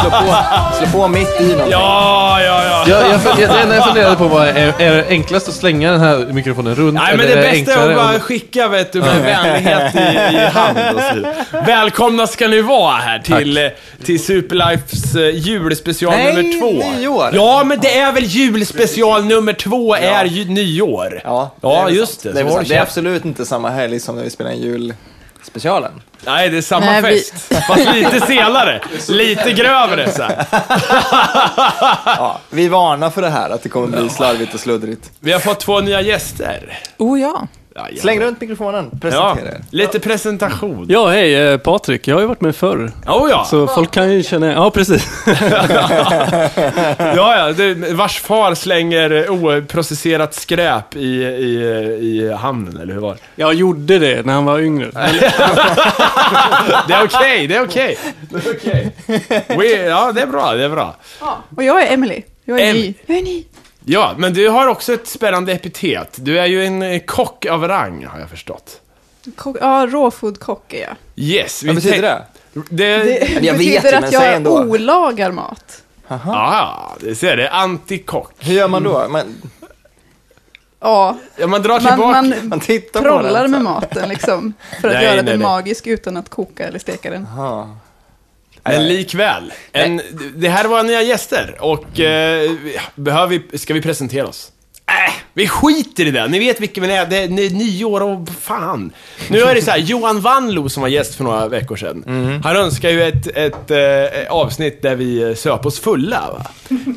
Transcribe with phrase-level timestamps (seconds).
[0.00, 0.36] slår på,
[0.76, 1.70] slår på mitt i någonting.
[1.70, 2.84] Ja, ja, ja.
[2.88, 5.90] Jag, jag, jag, det enda jag funderade på var, är, är det enklast att slänga
[5.92, 6.94] den här mikrofonen runt?
[6.94, 10.36] Nej men eller det är bästa är att bara skicka vet du, med vänlighet i,
[10.36, 11.34] i hand och så vidare.
[11.66, 13.64] Välkomna ska ni vara här till, eh,
[14.04, 16.90] till Superlifes eh, julspecial Nej, nummer två.
[16.98, 17.30] nyår.
[17.32, 21.20] Ja, men det är väl julspecial nummer två är ju nyår.
[21.24, 22.22] Ja, Ja, är väl just sant.
[22.22, 22.32] det.
[22.32, 22.68] Det är, Så väl har sant.
[22.68, 24.60] du det är absolut inte samma helg som när vi spelar in
[25.54, 25.92] julspecialen.
[26.26, 27.54] Nej, det är samma Nej, vi- fest.
[27.66, 28.80] Fast lite senare.
[29.08, 30.46] Lite grövre så här.
[32.06, 35.10] Ja, vi varnar för det här, att det kommer bli slarvigt och sluddrigt.
[35.20, 36.78] Vi har fått två nya gäster.
[36.98, 37.46] Oh ja.
[37.74, 38.00] Ja, ja.
[38.02, 39.60] Släng runt mikrofonen, Ja, presentera er.
[39.70, 40.86] lite presentation.
[40.88, 42.08] Ja, hej, eh, Patrik.
[42.08, 42.92] Jag har ju varit med förr.
[43.06, 43.44] Oh, ja.
[43.44, 44.52] Så folk kan ju känna...
[44.52, 45.08] Ja, precis.
[47.16, 51.54] Ja, ja, det, vars far slänger oprocesserat skräp i, i,
[52.00, 53.20] i hamnen, eller hur var det?
[53.36, 54.90] Jag gjorde det när han var yngre.
[56.88, 57.98] Det är okej, det är okej.
[58.20, 58.92] Det är okej.
[59.48, 60.96] We- Ja, det är bra, det är bra.
[61.56, 62.22] Och jag är Emily.
[62.44, 62.94] Jag är Em- ny.
[63.06, 63.44] Jag är ny.
[63.92, 66.08] Ja, men du har också ett spännande epitet.
[66.16, 68.80] Du är ju en eh, kock av rang, har jag förstått.
[69.36, 70.96] Kock, ja, rawfood-kock är jag.
[71.16, 71.62] Yes.
[71.64, 72.22] Vad betyder det?
[72.70, 72.98] Det?
[73.04, 74.60] Det jag vet betyder ju, att jag ändå.
[74.64, 75.82] olagar mat.
[76.08, 77.50] Ja, det ser det.
[77.50, 78.32] Antikock.
[78.38, 79.08] Hur gör man då?
[79.08, 79.34] Man,
[80.80, 82.22] Ja, Ja, man drar man, tillbaka.
[82.22, 83.50] man man tittar på den.
[83.50, 84.52] med maten liksom.
[84.80, 85.48] För att Nej, göra nej, den nej.
[85.48, 87.26] magisk utan att koka eller steka den.
[87.26, 87.76] Aha.
[88.64, 89.52] Men likväl.
[89.72, 90.00] En,
[90.36, 92.50] det här var nya gäster och eh,
[92.94, 94.52] behöver vi, ska vi presentera oss?
[95.06, 96.26] Äh, vi skiter i det.
[96.28, 97.06] Ni vet vilken vi är.
[97.06, 98.92] Det är det är nyår och fan.
[99.28, 102.04] Nu är det så här, Johan Wanlo som var gäst för några veckor sedan.
[102.06, 102.42] Mhm.
[102.44, 106.20] Han önskar ju ett, ett eh, avsnitt där vi eh, söp oss fulla.
[106.32, 106.46] Va?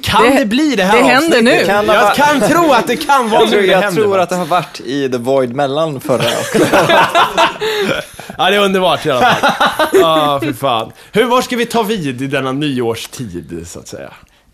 [0.04, 1.60] Kan det, Det- bli det här det händer avsnittet?
[1.60, 1.66] nu.
[1.66, 4.02] Kan ha jag kan tro att det kan vara Jag tror, nu det jag händer.
[4.02, 4.22] tror va?
[4.24, 6.62] att det har varit i the void mellan förra och
[8.38, 9.52] Ja, det är underbart i alla fall.
[9.94, 10.92] Ja, för fan.
[11.12, 14.10] Hur, var ska vi ta vid i denna nyårstid, så att säga?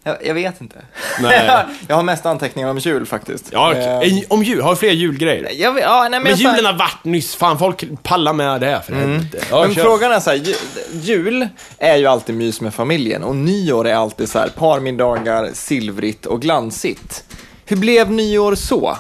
[0.10, 0.76] Jag, jag vet inte.
[1.22, 1.50] Nej.
[1.88, 3.46] jag har mest anteckningar om jul faktiskt.
[3.52, 4.26] Ja, Eh, okej.
[4.30, 5.50] om jul, har du fler julgrejer?
[5.58, 8.62] jag vet, ja, nej, men Men jag julen har varit nyss, fan folk pallar med
[8.62, 9.40] det för helvete.
[9.50, 9.84] Ja, Men kör.
[9.84, 10.56] frågan är så här, ju-
[10.92, 11.48] jul
[11.78, 16.42] är ju alltid mys med familjen och nyår är alltid så här parmiddagar, silvrigt och
[16.42, 17.24] glansigt.
[17.66, 18.98] Hur blev nyår så?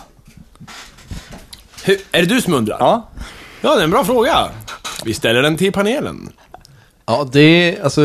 [1.83, 2.77] Hur, är det du som undrar?
[2.79, 3.09] Ja,
[3.61, 4.49] Ja, det är en bra fråga.
[5.05, 6.29] Vi ställer den till panelen.
[7.05, 8.01] Ja, det är, alltså,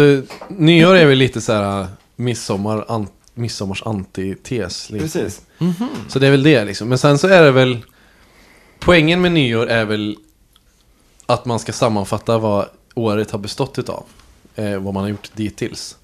[0.48, 1.86] nyår är väl lite så här
[2.16, 4.90] midsommar, an, midsommars antites.
[4.90, 5.04] Lite.
[5.04, 5.42] precis.
[6.08, 6.88] Så det är väl det liksom.
[6.88, 7.78] Men sen så är det väl,
[8.80, 10.16] poängen med nyår är väl
[11.26, 14.04] att man ska sammanfatta vad året har bestått utav.
[14.56, 15.96] Eh, vad man har gjort dittills.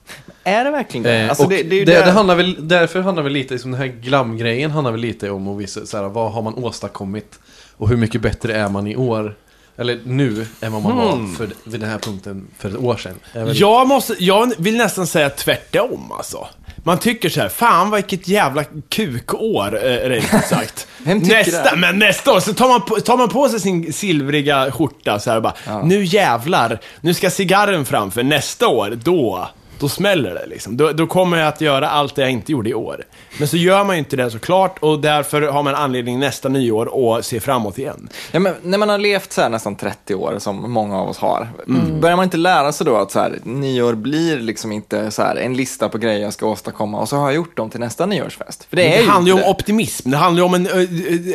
[0.44, 1.16] Är det verkligen det?
[1.20, 3.59] Eh, Alltså, det, det är ju det, där- det handlar väl, därför handlar väl lite,
[3.59, 6.54] som den här glamgrejen handlar väl lite om att visa så här, vad har man
[6.54, 7.38] åstadkommit
[7.76, 9.37] och hur mycket bättre är man i år,
[9.80, 13.14] eller nu, än vad man var för, vid den här punkten för ett år sedan.
[13.32, 16.46] Är väl- Jag, måste, jag vill nästan säga tvärtom alltså.
[16.84, 20.86] Man tycker så här, fan vilket jävla kukår, eh, rent ut sagt.
[20.98, 21.76] Vem tycker nästa, det?
[21.76, 25.30] men nästa år så tar man, på, tar man på sig sin silvriga skjorta så
[25.30, 29.48] här och bara, nu jävlar, nu ska cigarren framför, nästa år, då,
[29.80, 30.76] då smäller det liksom.
[30.76, 33.04] Då, då kommer jag att göra allt det jag inte gjorde i år.
[33.38, 37.16] Men så gör man ju inte det såklart och därför har man anledning nästa nyår
[37.18, 38.08] att se framåt igen.
[38.32, 41.19] Ja, men när man har levt så här nästan 30 år, som många av oss
[41.19, 42.00] har, Mm.
[42.00, 45.36] börjar man inte lära sig då att så här, nyår blir liksom inte så här,
[45.36, 48.06] en lista på grejer jag ska åstadkomma och så har jag gjort dem till nästa
[48.06, 48.64] nyårsfest?
[48.70, 49.50] För det är Det handlar ju om det.
[49.50, 50.10] optimism.
[50.10, 50.69] Det handlar ju om en,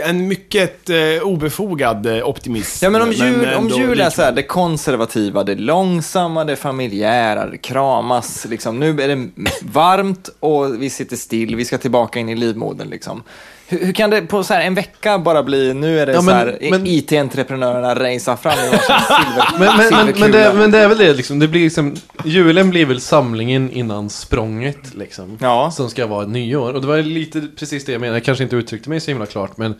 [0.06, 0.90] en mycket
[1.24, 2.86] obefogad optimism.
[2.86, 6.56] Ja men om jul, om ändå jul är så här, det konservativa, det långsamma, det
[6.56, 8.80] familjära, det kramas, liksom.
[8.80, 9.28] nu är det
[9.62, 13.24] varmt och vi sitter still, vi ska tillbaka in i livmodern liksom.
[13.68, 16.20] Hur, hur kan det på så här en vecka bara bli, nu är det Ja,
[16.20, 20.72] så men- här, men- IT-entreprenörerna racear fram i silver, Men, men, men, men, det, men
[20.72, 25.38] det är väl det liksom, det blir liksom, julen blir väl samlingen innan språnget liksom.
[25.42, 25.72] Ja.
[25.72, 26.74] Som ska vara ett nyår.
[26.74, 29.26] Och det var lite precis det jag menade, jag kanske inte uttryckte mig så himla
[29.26, 29.76] klart, men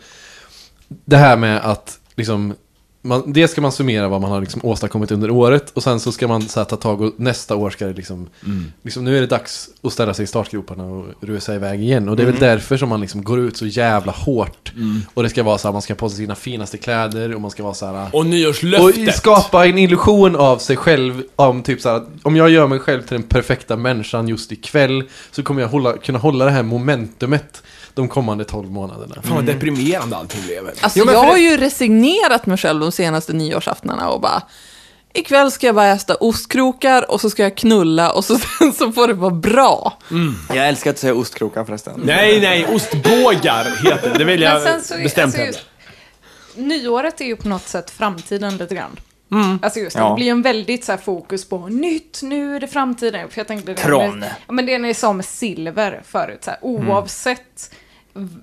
[0.88, 2.54] det här med att liksom,
[3.06, 6.12] man, dels ska man summera vad man har liksom åstadkommit under året och sen så
[6.12, 8.28] ska man så här, ta tag och nästa år ska det liksom,
[8.82, 12.08] liksom, nu är det dags att ställa sig i startgroparna och rusa iväg igen.
[12.08, 14.72] Och det är väl därför som man liksom går ut så jävla hårt.
[15.14, 17.50] Och det ska vara så här, man ska på sig sina finaste kläder och man
[17.50, 19.16] ska vara så här Och och nyårslöftet.
[19.16, 23.02] skapa en illusion av sig själv om typ så här, om jag gör mig själv
[23.02, 27.62] till den perfekta människan just ikväll så kommer jag hålla, kunna hålla det här momentumet
[27.96, 29.14] de kommande 12 månaderna.
[29.22, 30.66] Fan vad deprimerande allting blev.
[30.68, 34.42] Alltså Jo, men jag för har ju resignerat mig själv de senaste nyårsaftnarna och bara
[35.14, 38.92] Ikväll ska jag bara äta ostkrokar och så ska jag knulla och så, sen så
[38.92, 39.98] får det vara bra.
[40.48, 42.00] Jag älskar att säga ostkrokar förresten.
[42.04, 44.18] Nej, nej, ostbågar heter det.
[44.18, 45.58] Det vill jag Men sen så, bestämt alltså, hävda.
[46.54, 48.96] Nyåret är ju på något sätt framtiden lite grann.
[49.62, 50.08] Alltså just det, Ja.
[50.08, 53.28] det blir ju en väldigt så här, fokus på nytt, nu är det framtiden.
[53.30, 54.18] För jag tänkte det Tron.
[54.18, 57.70] Med, ja, men det ni sa med silver förut, så här, oavsett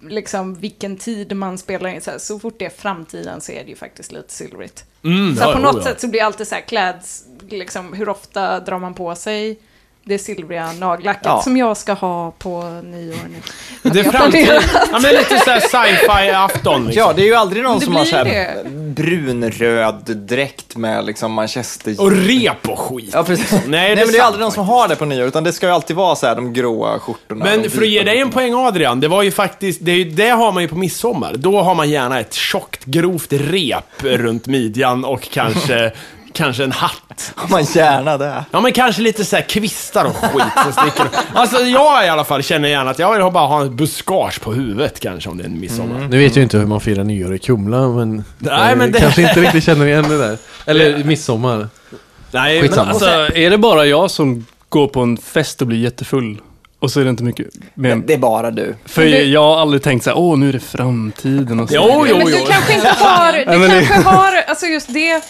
[0.01, 3.63] liksom vilken tid man spelar in, så, här, så fort det är framtiden så är
[3.63, 4.85] det ju faktiskt lite silvrigt.
[5.03, 5.83] Mm, Så ja, på något ja.
[5.83, 9.59] sätt så blir det alltid så här kläds, liksom, hur ofta drar man på sig
[10.05, 11.41] det silvriga nagellacket Ja.
[11.41, 13.89] som jag ska ha på nyår nu.
[13.91, 14.47] Det är Jag framtid.
[14.91, 16.99] Ja, men lite såhär sci-fi-afton liksom.
[17.07, 18.69] Ja, det är ju aldrig någon som har blir så här det.
[18.69, 22.01] brunröd dräkt med liksom manchester...
[22.01, 23.09] Och rep och skit.
[23.13, 23.51] Ja, precis.
[23.51, 25.43] Nej, Nej, det är men det är aldrig någon som har det på nyår, utan
[25.43, 27.45] det ska ju alltid vara så här de gråa skjortorna.
[27.45, 30.09] Men för att ge dig en poäng Adrian, det var ju faktiskt, det, är ju-
[30.11, 31.33] det har man ju på midsommar.
[31.37, 35.91] Då har man gärna ett tjockt, grovt rep runt midjan och kanske,
[36.33, 37.33] kanske en hatt.
[37.35, 38.45] Har man gärna det?
[38.51, 42.23] Ja men kanske lite så här kvistar och skit som sticker Alltså jag i alla
[42.23, 45.43] fall känner gärna att jag vill bara ha en buskage på huvudet kanske om det
[45.43, 46.07] är en midsommar.
[46.09, 48.23] Nu vet jag inte hur man firar nyår i Kumla, men...
[48.37, 50.37] Nej, jag men det- kanske inte riktigt känner igen det där.
[50.65, 51.67] Eller midsommar.
[52.31, 52.83] Nej, Skitsamma.
[52.85, 56.41] men Alltså, är det bara jag som går på en fest och blir jättefull?
[56.79, 57.95] Och så är det inte mycket mer.
[57.95, 58.75] Det är bara du.
[58.85, 61.69] För Men det- jag har aldrig tänkt så här, åh nu är det framtiden och
[61.69, 61.75] så.
[61.75, 62.45] Jo, jo, men du jo.
[62.49, 65.21] kanske inte har, du men det- kanske har, alltså just det,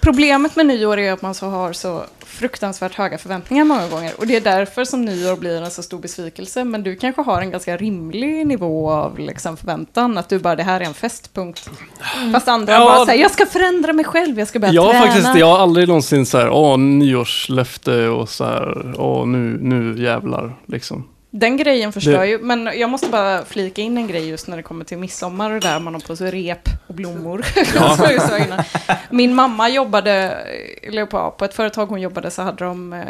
[0.00, 4.12] problemet med nyår är att man så har så fruktansvärt höga förväntningar många gånger.
[4.18, 6.64] Och det är därför som nyår blir en så stor besvikelse.
[6.64, 10.62] Men du kanske har en ganska rimlig nivå av liksom förväntan, att du bara, det
[10.62, 11.70] här är en festpunkt.
[12.32, 12.84] Fast andra Ja.
[12.84, 15.06] bara säger, jag ska förändra mig själv, jag ska börja Jag träna.
[15.06, 20.02] faktiskt, jag har aldrig någonsin så här, åh nyårslöfte och så här, åh nu, nu
[20.02, 21.04] jävlar liksom.
[21.32, 24.56] Den grejen förstör Det- ju, men jag måste bara flika in en grej just när
[24.56, 27.44] det kommer till midsommar och där man har på sig rep och blommor.
[28.46, 28.64] Innan.
[29.10, 30.12] Min mamma jobbade,
[30.82, 33.04] eller på, på ett företag hon jobbade så hade de eh,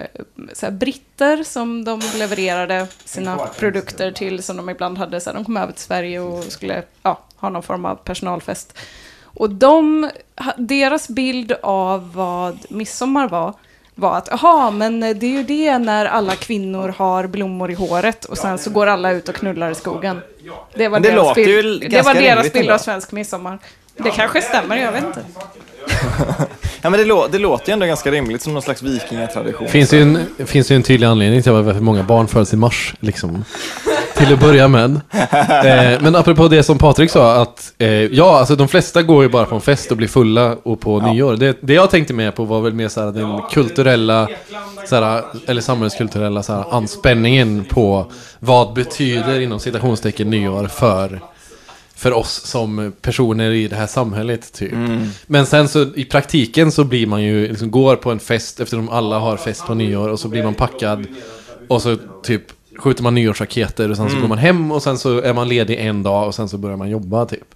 [0.53, 5.35] så här britter som de levererade sina produkter till, som de ibland hade, så här,
[5.35, 8.79] de kom över till Sverige och skulle ja, ha någon form av personalfest.
[9.23, 10.11] Och de,
[10.57, 13.55] deras bild av vad midsommar var,
[14.01, 18.25] var att jaha, men det är ju det när alla kvinnor har blommor i håret
[18.25, 20.21] och sen så går alla ut och knullar i skogen.
[20.75, 23.59] Det var det deras bild, det var deras bild av svensk midsommar.
[23.97, 25.21] Det kanske stämmer, jag vet inte.
[26.83, 29.69] Ja, men det, lå- det låter ju ändå ganska rimligt som någon slags vikingatradition.
[29.69, 32.95] Finns ju en, finns ju en tydlig anledning till varför många barn föds i mars,
[33.01, 33.45] liksom.
[34.21, 35.01] Till att börja med.
[35.65, 39.29] Eh, men apropå det som Patrik sa, att eh, ja, alltså de flesta går ju
[39.29, 41.37] bara på en fest och blir fulla och på nyår.
[41.37, 44.29] Det, det jag tänkte med på var väl mer såhär den kulturella,
[44.87, 51.21] såhär, eller samhällskulturella såhär, anspänningen på vad betyder inom citationstecken nyår för
[51.95, 54.73] för oss som personer i det här samhället typ.
[55.27, 58.89] Men sen så i praktiken så blir man ju, liksom går på en fest eftersom
[58.89, 61.07] alla har fest på nyår och så blir man packad
[61.69, 62.43] och så typ
[62.79, 65.79] skjuter man nyårsraketer och sen så går man hem och sen så är man ledig
[65.81, 67.55] en dag och sen så börjar man jobba typ.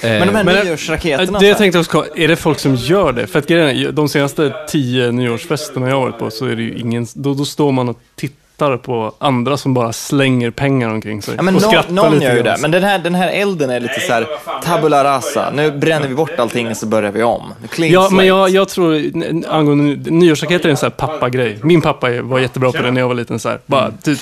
[0.00, 1.38] Eh, Men de här Men- nyårsraketerna...
[1.38, 3.26] Det jag tänkte också, är det folk som gör det?
[3.26, 6.62] För att grejen är, de senaste tio nyårsfesterna jag har varit på så är det
[6.62, 8.36] ju ingen, då, då står man och tittar
[8.78, 11.34] på andra som bara slänger pengar omkring sig.
[11.36, 12.56] Ja, men och nå- skrattar någon lite gör ju det.
[12.60, 14.26] Men den här, den här elden är lite så här
[14.64, 15.50] tabula rasa.
[15.54, 17.54] Nu bränner vi bort allting och så börjar vi om.
[17.70, 19.02] Clean Ja, men jag, jag tror,
[19.48, 21.58] angående ny- nyårsraketer är en sån här pappagrej.
[21.62, 23.38] Min pappa var jättebra på det när jag var liten.
[23.38, 23.58] Så här.
[23.66, 23.96] Bara, Mm.
[24.02, 24.18] typ,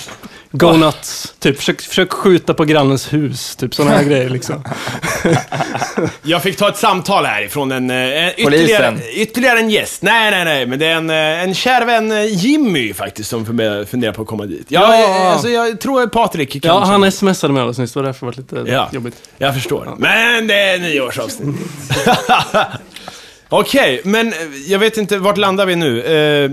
[0.51, 1.33] go nuts.
[1.39, 3.55] Typ, försök, försök skjuta på grannens hus.
[3.55, 4.63] Typ sådana här grejer liksom.
[6.23, 10.01] Jag fick ta ett samtal här ifrån en, eh, en ytterligare, ytterligare en gäst.
[10.01, 13.45] Nej, nej, nej, men det är en, eh, en kär vän, eh, Jimmy faktiskt, som
[13.45, 14.65] funderar, funderar på att komma dit.
[14.67, 15.25] Ja, Ja.
[15.25, 16.67] eh, Alltså, jag tror att Patrik kanske...
[16.67, 17.93] Ja, han smsade mig alldeles nyss.
[17.93, 18.89] Det var därför det var lite Ja.
[18.91, 19.15] jobbigt.
[19.37, 19.95] Jag förstår.
[19.97, 21.55] Men det är nyårsavsnitt.
[23.49, 24.33] Okej, men eh,
[24.67, 26.01] jag vet inte, vart landar vi nu?
[26.03, 26.51] Eh,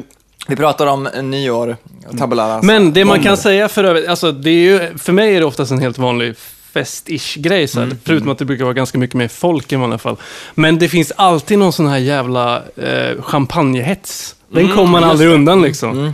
[0.48, 1.76] Vi pratar om nyår,
[2.18, 2.66] tabula rasa.
[2.66, 5.46] Men det man kan säga för övrigt, alltså det är ju, för mig är det
[5.46, 6.34] oftast en helt vanlig
[6.74, 9.76] fest-ish grej, så här, Mm, förutom att det brukar vara ganska mycket mer folk i
[9.76, 10.16] vanliga fall.
[10.54, 14.34] Men det finns alltid någon sån här jävla eh, champagnehets.
[14.50, 16.12] Den Mm, kommer man aldrig undan liksom.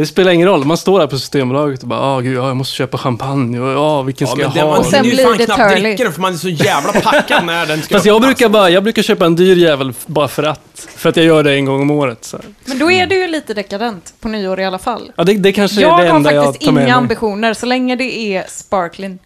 [0.00, 2.56] Det spelar ingen roll, man står där på Systembolaget och bara, ah, gud, ja, jag
[2.56, 4.76] måste köpa champagne och ja, vilken ja, ska men jag det, ha?
[4.76, 7.66] man sen blir fan det knappt dricka den för man är så jävla packad när
[7.66, 10.88] den ska Fast jag brukar, bara, jag brukar köpa en dyr jävel bara för att.
[10.96, 12.24] För att jag gör det en gång om året.
[12.24, 12.38] Så.
[12.64, 15.12] Men då är det ju lite dekadent på nyår i alla fall.
[15.16, 17.54] Ja, det, det kanske Jag är det har enda jag faktiskt tar med inga ambitioner,
[17.54, 19.18] så länge det är sparkling.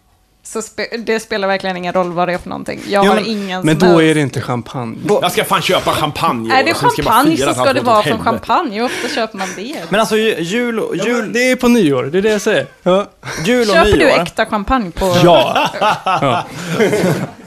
[0.45, 2.81] Så spe- det spelar verkligen ingen roll vad det är för någonting.
[2.87, 4.97] Jag Jo, har men- ingen Men då är det inte champagne.
[5.21, 8.75] Jag ska fan köpa champagne Är det ska champagne så ska det vara från champagne.
[8.77, 9.75] Hur ofta köper man det?
[9.89, 12.67] Men alltså ju- jul, och- jul, Det är på nyår, det är det jag säger.
[12.83, 13.05] Ja.
[13.45, 14.21] jul och Köper du nyår.
[14.21, 15.15] äkta champagne på...
[15.23, 15.69] Ja.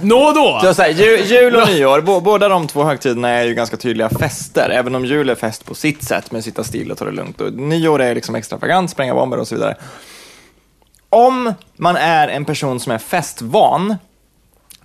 [0.00, 0.61] Nå då!
[0.62, 3.76] Så så här, jul, jul och nyår, bå- båda de två högtiderna är ju ganska
[3.76, 4.71] tydliga fester.
[4.71, 7.11] Även om jul är fest på sitt sätt med att sitta still och ta det
[7.12, 7.41] lugnt.
[7.41, 9.75] Och nyår är liksom extravagant, spränga bomber och så vidare.
[11.10, 13.96] Om man är en person som är festvan,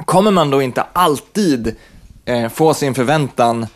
[0.05, 1.75] kommer man då inte alltid
[2.25, 3.67] eh, få sin förväntan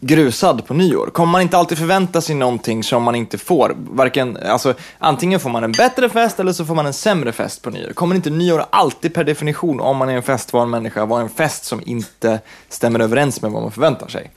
[0.00, 1.06] grusad på nyår?
[1.06, 3.76] Kommer man inte alltid förvänta sig någonting som man inte får?
[3.76, 7.62] Varken, alltså, antingen får man en bättre fest eller så får man en sämre fest
[7.62, 7.92] på nyår.
[7.92, 11.64] Kommer inte nyår alltid per definition, om man är en festvan människa, vara en fest
[11.64, 14.30] som inte stämmer överens med vad man förväntar sig?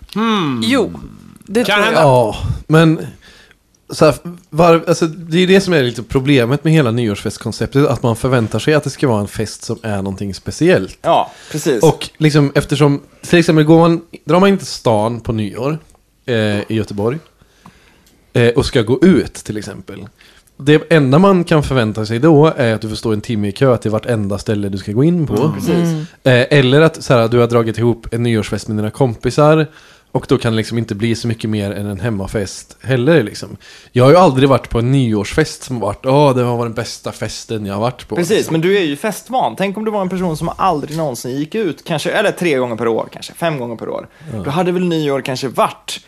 [0.64, 0.92] Jo,
[1.38, 2.04] det Kan tror jag.
[2.04, 2.36] Ja,
[2.68, 3.08] men
[3.92, 4.16] så här,
[4.50, 8.60] var, alltså, det är det som är lite problemet med hela nyårsfestkonceptet, att man förväntar
[8.60, 10.98] sig att det ska vara en fest som är någonting speciellt.
[11.02, 11.84] Ja, precis.
[11.84, 15.78] Och liksom eftersom, till exempel går man, drar man inte stan på nyår
[16.26, 17.20] eh, i Göteborg
[18.34, 20.08] eh, och ska gå ut till exempel.
[20.58, 23.52] Det enda man kan förvänta sig då är att du får stå en timme i
[23.52, 25.54] kö till vartenda ställe du ska gå in på.
[26.24, 29.68] Eh, eller att så här, du har dragit ihop en nyårsfest med dina kompisar
[30.12, 33.24] och då kan det liksom inte bli så mycket mer än en hemmafest heller.
[33.24, 33.58] Liksom.
[33.92, 37.12] Jag har ju aldrig varit på en nyårsfest som varit, åh, det var den bästa
[37.12, 38.16] festen jag har varit på.
[38.16, 39.56] Precis, men du är ju festvan.
[39.56, 42.76] Tänk om du var en person som aldrig någonsin gick ut, kanske, eller tre gånger
[42.76, 44.08] per år, kanske fem gånger per år.
[44.44, 46.00] Då hade väl nyår kanske varit,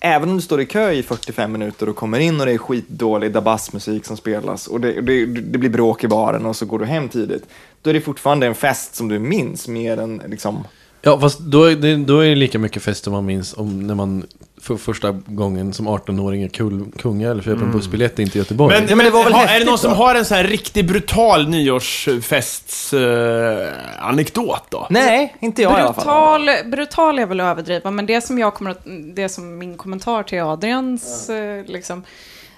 [0.00, 2.58] även om du står i kö i 45 minuter och kommer in och det är
[2.58, 6.78] skitdålig dabasmusik som spelas och det, det, det blir bråk i baren och så går
[6.78, 7.44] du hem tidigt.
[7.82, 10.64] Då är det fortfarande en fest som du minns mer än liksom...
[11.02, 13.94] Ja, fast då är, det, då är det lika mycket fester man minns om när
[13.94, 14.26] man
[14.60, 18.80] för första gången som 18-åring är kul, kunga eller köper en bussbiljett in till Göteborg.
[18.80, 19.96] Men, Ja, men det var väl har, är det någon som då?
[19.96, 24.86] har en sån här riktigt brutal nyårsfests eh, anekdot då?
[24.90, 26.44] Nej, inte jag i alla fall.
[26.44, 28.82] Brutal, brutal är väl att överdriva, men det som jag kommer att,
[29.14, 32.02] det som min kommentar till Adrians, eh, liksom,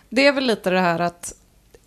[0.09, 1.33] det är väl lite det här att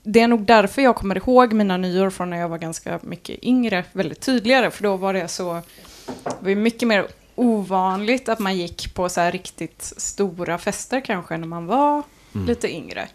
[0.03, 3.43] det är nog därför jag kommer ihåg mina nyår från när jag var ganska mycket
[3.43, 5.61] yngre, väldigt tydligare, för då var det så,
[6.23, 11.01] det var ju mycket mer ovanligt att man gick på så här riktigt stora fester
[11.05, 12.03] kanske när man var
[12.47, 13.07] lite yngre.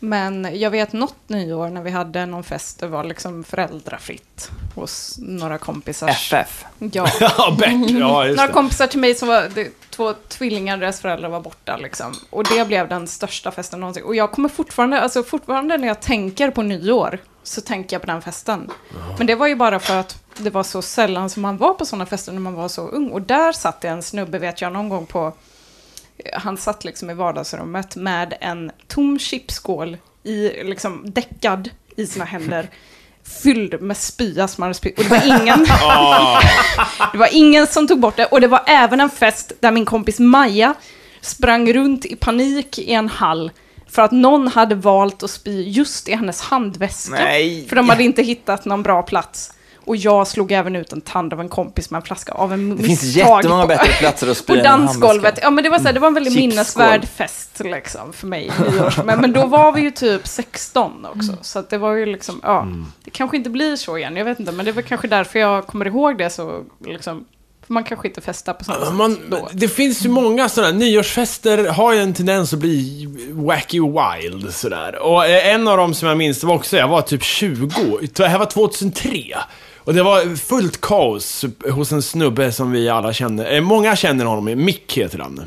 [0.00, 5.18] Men jag vet något nyår när vi hade någon fest, det var liksom föräldrafritt hos
[5.18, 6.08] några kompisar.
[6.08, 6.64] FF.
[6.78, 7.08] Ja.
[7.20, 7.90] Ja, Bert.
[7.90, 11.76] Ja, just Några kompisar till mig som var det, två tvillingar, deras föräldrar var borta
[11.76, 12.14] liksom.
[12.30, 14.04] Och det blev den största festen någonsin.
[14.04, 18.06] Och jag kommer fortfarande, alltså fortfarande när jag tänker på nyår, så tänker jag på
[18.06, 18.70] den festen.
[19.18, 21.86] Men det var ju bara för att det var så sällan som man var på
[21.86, 23.10] sådana fester när man var så ung.
[23.10, 25.32] Och där satt en snubbe, vet jag, någon gång på...
[26.32, 32.70] Han satt liksom i vardagsrummet med en tom chipsskål i, liksom däckad i sina händer.
[33.42, 34.98] Fylld med spya som hade spytt.
[34.98, 35.58] Och det var ingen...
[37.12, 38.26] Det var ingen som tog bort det.
[38.26, 40.74] Och det var även en fest där min kompis Maja
[41.20, 43.50] sprang runt i panik i en hall
[43.88, 47.14] för att någon hade valt att spy just i hennes handväska.
[47.14, 47.66] Nej.
[47.68, 49.52] För de hade inte hittat någon bra plats.
[49.84, 52.70] Och jag slog även ut en tand av en kompis med en flaska av en
[52.76, 55.38] Det finns misstag jättemånga på- bättre platser att spy på dansgolvet.
[55.42, 56.48] Ja men det var, så här, det var en väldigt Chipsskål.
[56.50, 58.50] minnesvärd fest liksom för mig.
[59.04, 61.32] Men, men då var vi ju typ 16 också.
[61.42, 62.66] Så att det var ju liksom, ja.
[63.04, 64.52] Det kanske inte blir så igen, jag vet inte.
[64.52, 67.24] Men det var kanske därför jag kommer ihåg det så liksom.
[67.70, 69.48] Man kanske inte festar på samma sätt Man, då.
[69.52, 75.02] det finns ju många sådana, nyårsfester har ju en tendens att bli wacky wild sådär.
[75.02, 77.98] Och eh, en av dem som jag minns, det var också, jag var typ 20,
[78.16, 79.36] det här var 2003.
[79.78, 84.24] Och det var fullt kaos hos en snubbe som vi alla känner, eh, många känner
[84.24, 85.38] honom, Mick heter han.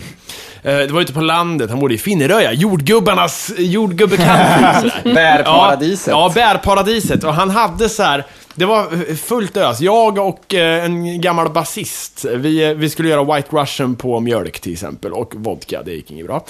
[0.63, 4.81] Eh, Det var ute på landet, han bodde i Finneröja, jordgubbarnas jordgubbekant.
[4.81, 5.13] sådär.
[5.13, 6.07] Bärparadiset.
[6.07, 7.23] Ja, ja, bärparadiset.
[7.23, 8.25] Och han hade så här.
[8.55, 9.81] Det var fullt ös.
[9.81, 14.59] Jag och eh, en gammal basist, vi, eh, vi skulle göra White Russian på mjölk
[14.59, 16.45] till exempel, och vodka, det gick inget bra.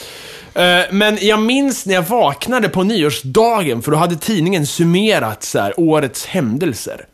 [0.53, 5.59] Eh, men jag minns när jag vaknade på nyårsdagen, för då hade tidningen summerat så
[5.59, 7.05] här, årets händelser.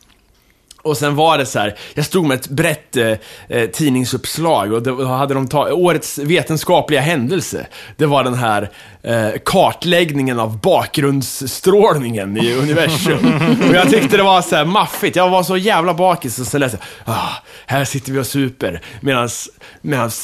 [0.88, 3.12] Och sen var det så här, jag stod med ett brett eh,
[3.50, 7.67] eh, tidningsuppslag och då hade de tagit, årets vetenskapliga händelse,
[7.98, 8.70] det var den här
[9.03, 13.41] eh, kartläggningen av bakgrundsstrålningen i universum.
[13.70, 16.58] och jag tyckte det var så här maffigt, jag var så jävla bakis och så
[16.58, 19.29] läste jag, ah, här sitter vi och super, medan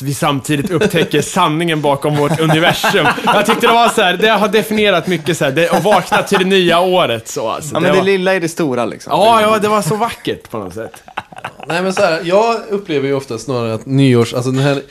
[0.01, 3.08] vi samtidigt upptäcker sanningen bakom vårt universum.
[3.25, 6.24] Jag tyckte det var så här, det har definierat mycket så här, det, att vakna
[6.24, 7.75] till det nya året så alltså.
[7.75, 9.12] Ja, men det det var, lilla är det stora liksom.
[9.12, 11.03] ja, ja, det var så vackert på något sätt.
[11.67, 14.81] Nej men så här, jag upplever ju ofta snarare att nyårs, alltså den här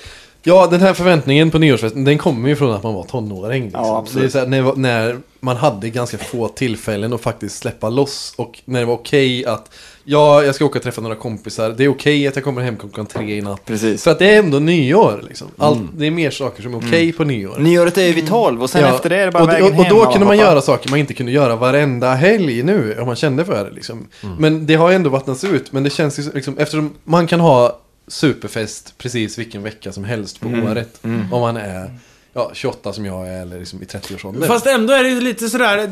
[0.45, 3.65] Ja, den här förväntningen på nyårsfesten, den kommer ju från att man var tonåring.
[3.65, 3.85] Liksom.
[3.85, 4.23] Ja, absolut.
[4.23, 8.35] Det är så här, när, när man hade ganska få tillfällen att faktiskt släppa loss
[8.37, 11.71] och när det var okej att Ja, jag ska åka och träffa några kompisar.
[11.71, 13.65] Det är okej att jag kommer hem klockan tre i natt.
[13.65, 14.05] Precis.
[14.05, 15.49] För att det är ändå nyår liksom.
[15.57, 17.57] Allt, Det är mer saker som är okej på nyår.
[17.59, 19.65] Nyåret är ju vid 12 och sen Ja, efter det är det bara och, vägen
[19.65, 19.95] och, och hem.
[19.97, 23.45] då kunde man göra saker man inte kunde göra varenda helg nu, om man kände
[23.45, 23.71] för det.
[23.71, 24.07] Liksom.
[24.39, 27.79] Men det har ändå vattnats ut, men det känns ju liksom, eftersom man kan ha
[28.09, 30.99] superfest precis vilken vecka som helst på året.
[31.33, 31.91] Om man är
[32.35, 34.49] ja, 28 som jag är, eller liksom i 30-årsåldern.
[34.49, 35.91] Fast ändå är det ju lite sådär,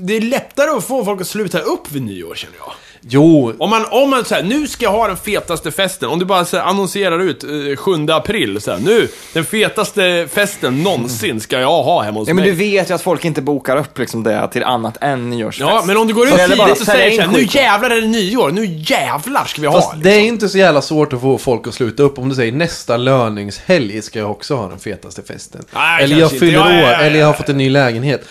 [0.00, 2.72] det- är lättare att få folk att sluta upp vid nyår känner jag.
[3.08, 6.08] Jo, Om man, om man säger nu ska jag ha den fetaste festen.
[6.08, 10.28] Om du bara så här, annonserar ut eh, 7 april, så här, nu, den fetaste
[10.32, 12.50] festen någonsin ska jag ha hemma hos Ja, men mig.
[12.52, 15.60] du vet ju att folk inte bokar upp liksom det till annat än nyårsfest.
[15.70, 18.00] Ja, men om du går ut tidigt och säger in så här, nu jävlar är
[18.00, 19.74] det nyår, nu jävlar ska vi ha.
[19.74, 22.34] fast det är inte så jävla svårt att få folk att sluta upp om du
[22.34, 25.64] säger nästa löningshelg ska jag också ha den fetaste festen.
[25.74, 26.96] Nej, eller jag fyller Ja, ja, år, ja, ja.
[26.96, 28.24] eller jag har fått en ny lägenhet.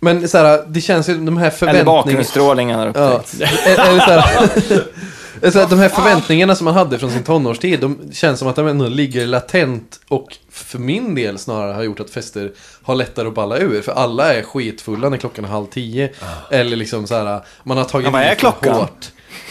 [0.00, 1.84] Men så här, det känns ju, de här Eller förväntningarna...
[1.92, 3.40] bakgrundsstrålningen har Ja, upptäckts.
[3.66, 7.98] eller så här, så här, de här förväntningarna som man hade från sin tonårstid, de
[8.12, 12.10] känns som att de ändå ligger latent och för min del snarare har gjort att
[12.10, 12.50] fester
[12.82, 13.82] har lättare att balla ur.
[13.82, 16.10] För alla är skitfulla när klockan är halv tio.
[16.50, 18.74] Eller liksom så här, man har tagit Ja, vad är för klockan?
[18.74, 19.06] hårt.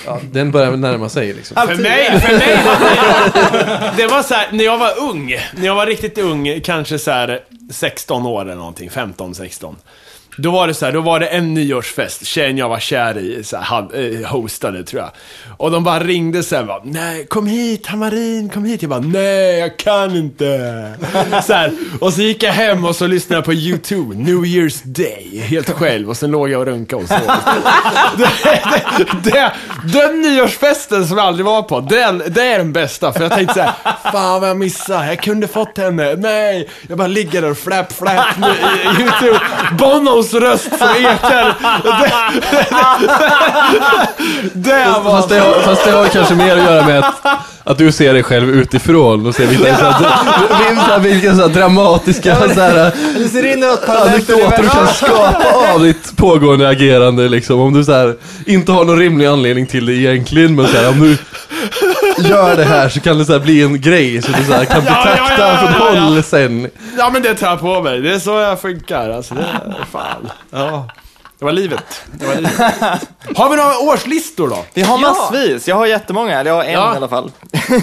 [0.05, 1.67] Ja, den börjar väl närma sig liksom.
[1.67, 5.65] För mig, för mig var det, det var så här, när jag var ung, när
[5.65, 7.39] jag var riktigt ung, kanske så här
[7.71, 9.75] 16 år eller någonting, 15, 16.
[10.37, 13.43] Då var det så här, då var det en nyårsfest, tjejen jag var kär i
[13.43, 15.11] så här, han, eh, hostade tror jag.
[15.57, 18.81] Och de bara ringde sen bara, nej kom hit Hamarin, kom hit.
[18.81, 20.93] Jag bara, nej jag kan inte.
[21.43, 24.81] Så här, och så gick jag hem och så lyssnade jag på YouTube, New Year's
[24.83, 26.09] Day, helt själv.
[26.09, 27.19] Och sen låg jag och runkade och sov.
[28.17, 28.29] det,
[28.97, 29.53] det, det,
[29.93, 33.13] den nyårsfesten som jag aldrig var på, den, det är den bästa.
[33.13, 33.73] För jag tänkte så här,
[34.11, 36.15] fan vad jag missade, jag kunde fått henne.
[36.15, 38.25] Nej, jag bara ligger där och flap flap
[38.99, 39.39] YouTube.
[39.79, 41.55] Bonos röst som ekar.
[41.83, 42.11] Det,
[44.53, 45.11] det, det var...
[45.11, 47.25] Fast det, har, fast det har kanske mer att göra med att,
[47.63, 51.49] att du ser dig själv utifrån och ser vilka, så här, vilka, vilka så här,
[51.49, 52.91] dramatiska så här,
[53.87, 57.59] anekdoter du kan skapa av ditt pågående agerande liksom.
[57.59, 58.15] Om du så här,
[58.45, 61.17] inte har någon rimlig anledning till det egentligen, men så här, om du
[62.29, 64.65] gör det här så kan det så här, bli en grej så du så här,
[64.65, 66.01] kan Ja, ja, betrakta ja, ja, från ja.
[66.01, 66.69] håll sen.
[66.97, 69.09] Ja men det tar jag på mig, det är så jag funkar.
[69.09, 70.29] Alltså, det är fan.
[70.51, 70.89] Ja.
[71.39, 72.01] Det var livet.
[72.11, 72.53] Det var livet.
[73.35, 74.65] Har vi några årslistor då?
[74.73, 75.67] Vi har massvis.
[75.67, 76.93] Jag har jättemånga, eller jag har en Ja.
[76.93, 77.31] i alla fall.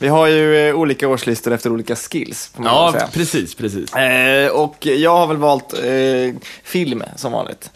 [0.00, 3.94] Vi har ju eh, olika årslistor efter olika skills, Ja, precis, precis.
[3.94, 7.70] Eh, och jag har väl valt eh, film som vanligt.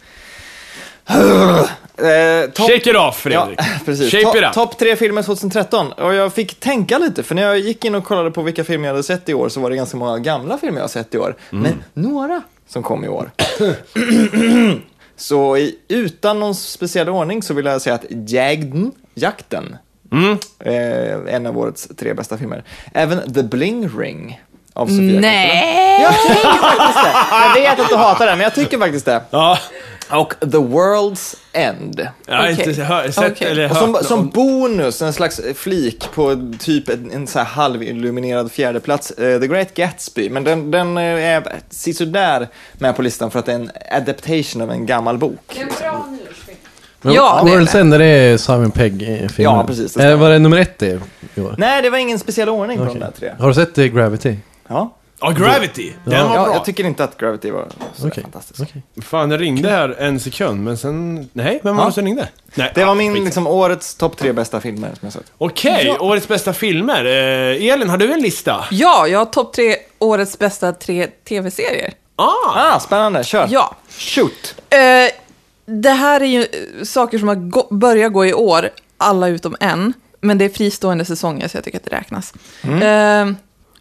[1.09, 3.59] Eh, topp- Shake it off Fredrik.
[3.61, 4.11] Ja, precis.
[4.13, 4.53] Shape it up.
[4.53, 5.93] Topp tre filmer 2013.
[5.93, 8.87] Och jag fick tänka lite, för när jag gick in och kollade på vilka filmer
[8.89, 11.15] jag hade sett i år så var det ganska många gamla filmer jag har sett
[11.15, 11.37] i år.
[11.53, 11.63] Mm.
[11.63, 13.31] Men några som kom i år.
[15.17, 19.77] så i, utan någon speciell ordning så vill jag säga att Jagden, Jakten,
[20.13, 20.39] Mm.
[20.65, 22.65] eh, en av årets tre bästa filmer.
[22.95, 24.41] Även The Bling Ring
[24.75, 25.21] av Sofia Coppola.
[25.21, 26.03] Nej!
[26.03, 27.13] Jag tycker faktiskt det.
[27.31, 29.21] Jag vet att du hatar den, men jag tycker faktiskt det.
[29.31, 29.59] Ja,
[30.13, 32.09] Och The World's End.
[32.27, 32.69] jag har Okej.
[32.69, 33.51] inte hör, sett Okej.
[33.51, 37.47] eller Och hört som, som bonus, en slags flik på typ en, en så här
[37.47, 40.31] halvilluminerad fjärdeplats, eh, The Great Gatsby.
[40.31, 44.63] Men den, den eh, är sisådär med på listan för att det är en adaptation
[44.63, 45.61] av en gammal bok.
[47.03, 49.29] Men Ja, World's End, är det Simon Pegg-filmen?
[49.37, 51.01] Ja, precis, det Eh, var det nummer ett det?
[51.59, 52.95] Nej, det var ingen speciell ordning på Okej.
[52.95, 53.33] de där tre.
[53.39, 54.37] Har du sett eh, Gravity?
[54.69, 54.95] Ja.
[55.23, 55.93] Ja, Gravity.
[56.05, 56.29] Den Ja.
[56.29, 56.55] var Ja, bra.
[56.55, 58.23] jag tycker inte att Gravity var så Okej.
[58.23, 58.61] fantastisk.
[58.63, 58.83] Okej.
[59.03, 61.29] Fan, det ringde här en sekund, men sen...
[61.33, 61.87] Nej, vem var Ja.
[61.89, 62.29] det som ringde?
[62.55, 65.33] Nej, Det var ah, min liksom, årets topp tre bästa filmer som jag sett.
[65.39, 67.05] Okej, årets bästa filmer.
[67.05, 68.65] Eh, Elin, har du en lista?
[68.71, 71.93] Ja, jag har topp tre årets bästa tre tv-serier.
[72.17, 72.75] Ah!
[72.75, 73.49] Ah, spännande, kör!
[73.51, 73.77] Ja.
[73.99, 74.55] Shoot!
[74.71, 74.79] Eh,
[75.67, 79.57] det här är ju eh, saker som har gå- börjat gå i år, alla utom
[79.61, 79.93] en.
[80.21, 82.33] Men det är fristående säsonger, så jag tycker att det räknas.
[82.65, 83.27] Eh,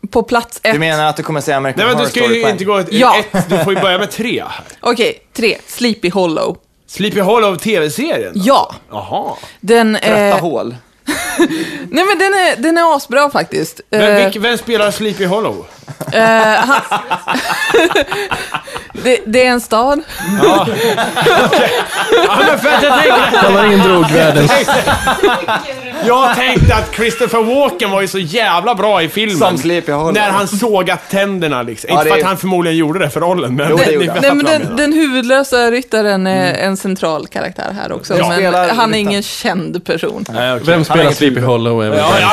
[0.10, 0.74] på plats ett.
[0.74, 2.64] Du menar att du kommer säga American Nej men Horror du ska Story ju inte
[2.66, 3.16] gå ett, Ja.
[3.32, 4.64] ett, du får ju börja med tre här.
[4.80, 5.58] Okej, tre.
[5.68, 6.58] Sleepy Hollow.
[6.88, 8.32] Sleepy Hollow TV-serien?
[8.36, 9.36] Ja, Jaha.
[9.60, 10.32] den Trötta är...
[10.40, 10.76] hål.
[11.90, 13.82] Nej men den är, den är asbra faktiskt.
[13.90, 15.66] Men Eh, vilk, vem spelar Sleepy Hollow?
[16.14, 16.82] eh, han...
[18.94, 20.02] det, det är en stad.
[20.44, 20.68] Ja,
[22.40, 23.38] men för att jag tänkte...
[23.38, 24.52] Hamarin drog världens...
[26.08, 29.38] Jag tänkte att Christopher Walken var ju så jävla bra i filmen.
[29.38, 30.14] Som Sleepy Hollow.
[30.14, 31.88] När han sågat tänderna liksom.
[31.94, 33.68] Ja, Inte för det- att han förmodligen gjorde det för rollen, men...
[33.70, 34.18] Jo, det gjorde han.
[34.22, 38.18] Nej, men den, den huvudlösa ryttaren är en central karaktär här också.
[38.18, 38.28] Ja.
[38.28, 38.96] Men Spelar han är ryttaren.
[38.96, 40.26] ingen känd person.
[40.66, 41.40] Vem spelar Sleepy.
[41.42, 41.80] Hollow?
[41.80, 42.30] väl Ja, ja,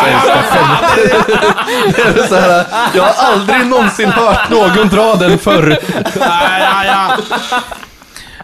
[2.28, 5.78] så här, Jag har aldrig någonsin hört någon dra den förr.
[6.20, 7.60] ja, ja, ja.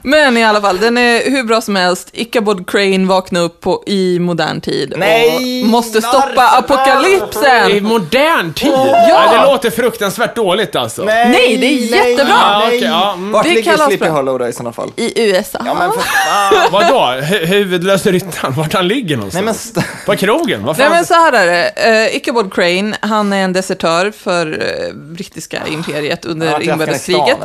[0.06, 2.08] Men i alla fall, den är hur bra som helst.
[2.12, 6.56] Ichabod Crane vaknar upp på, i modern tid Nej, och måste stoppa varför?
[6.56, 7.84] I apokalypsen.
[7.84, 8.72] modern tid?
[9.08, 9.22] Ja.
[9.32, 11.04] det låter fruktansvärt dåligt alltså.
[11.04, 11.70] Nej, det är
[12.10, 12.34] jättebra.
[12.40, 13.32] Ja, okej, ja, mm.
[13.32, 14.06] Vart Det ligger kallas Sleepy.
[14.08, 14.92] Hollow då i sådana fall?
[14.96, 15.58] I USA.
[15.66, 16.54] Ja, men för fan.
[16.72, 17.20] Vadå?
[17.20, 19.34] Hu- Huvudlöse ryttaren, vart han ligger någonstans?
[19.34, 20.64] Nej, men st- På krogen?
[20.64, 20.96] Vad Nej fan?
[20.96, 21.90] men så här är det.
[22.10, 24.46] Uh, Ichabod Crane, han är en desertör för
[24.86, 27.38] eh, brittiska imperiet under Ja, inbördeskriget.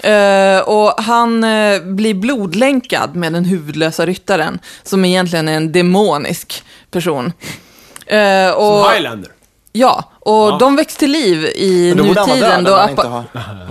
[0.00, 6.64] Eh, och han eh, blir blodlänkad med den huvudlösa ryttaren, som egentligen är en demonisk
[6.90, 7.32] person.
[8.12, 9.30] Uh, och, Som Highlander.
[9.76, 12.64] Ja, och de väcks till liv i Men då nutiden.
[12.64, 13.24] död Då han har...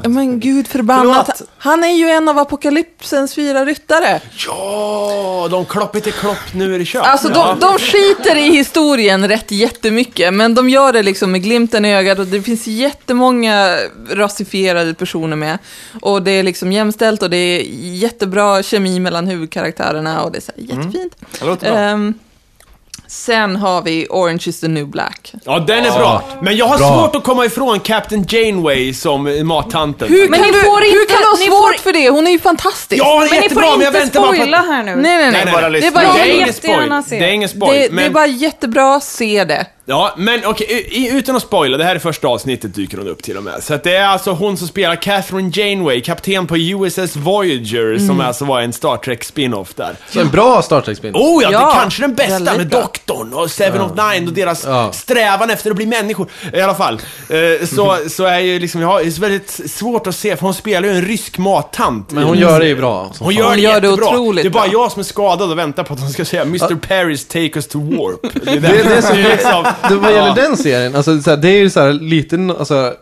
[0.03, 1.29] Ja, Men gud förbannat.
[1.37, 1.49] Förlåt.
[1.57, 4.21] Han är ju en av apokalypsens fyra ryttare.
[4.47, 7.05] Ja, de klopp inte klopp, nu är det kört.
[7.05, 11.85] Alltså de, de skiter i historien rätt jättemycket, men de gör det liksom med glimten
[11.85, 13.77] i ögat och det finns jättemånga
[14.09, 15.57] rasifierade personer med.
[16.01, 20.41] Och det är liksom jämställt och det är jättebra kemi mellan huvudkaraktärerna och det är
[20.41, 21.15] så här jättefint.
[21.39, 21.79] Det låter bra.
[21.79, 22.13] Ehm,
[23.13, 25.33] sen har vi Orange is the new black.
[25.45, 26.21] Ja, den är bra.
[26.41, 26.87] Men jag har Bra.
[26.87, 30.07] svårt att komma ifrån Captain Janeway som mattanten.
[30.07, 31.93] Hur Men kan, ni du, får hur inte- kan du ha ni svårt får- för
[31.93, 32.09] det?
[32.09, 33.01] Hon är ju fantastisk.
[33.03, 34.65] Ja, hon är Men ni jättebra, får men jag inte väntar bara på spoila att...
[34.65, 34.95] här nu.
[34.95, 35.41] Nej, nej, nej.
[35.45, 36.01] Nej, bara nej, Det är lyssna.
[36.01, 37.19] bara, Det Jag vill jättegärna se.
[37.19, 37.79] Det är ingen spoil.
[37.81, 37.95] det, men...
[38.03, 39.65] det är bara jättebra, se det.
[39.85, 43.23] Ja, men okej, i- utan att spoila, det här är första avsnittet dyker hon upp
[43.23, 43.63] till och med.
[43.63, 48.09] Så att det är alltså hon som spelar Catherine Janeway, kapten på USS Voyager, som
[48.09, 48.21] Mm.
[48.21, 49.95] alltså var en Star Trek spin-off där.
[50.09, 51.11] Så en bra Star Trek-spin.
[51.15, 52.81] Oh ja, det Ja, är kanske den bästa med bra.
[52.81, 54.91] Doktorn och Seven of Nine och deras Ja.
[54.91, 56.27] strävan efter att bli människor.
[56.53, 56.93] I alla fall,
[57.29, 60.53] eh, så, så är ju liksom, ja, det är väldigt svårt att se, för hon
[60.53, 62.11] spelar ju en rysk mattant.
[62.11, 63.11] Men hon gör det ju bra.
[63.13, 63.39] som Hon fan.
[63.41, 65.83] gör Hon det gör det otroligt det är bara jag som är skadad och väntar
[65.83, 66.75] på att hon ska säga Mr.
[66.75, 68.19] Paris take us to warp.
[68.43, 71.37] Det är, Det, det är så, liksom, det, vad gäller den serien, alltså, så här,
[71.37, 72.93] det är ju så här lite, alltså,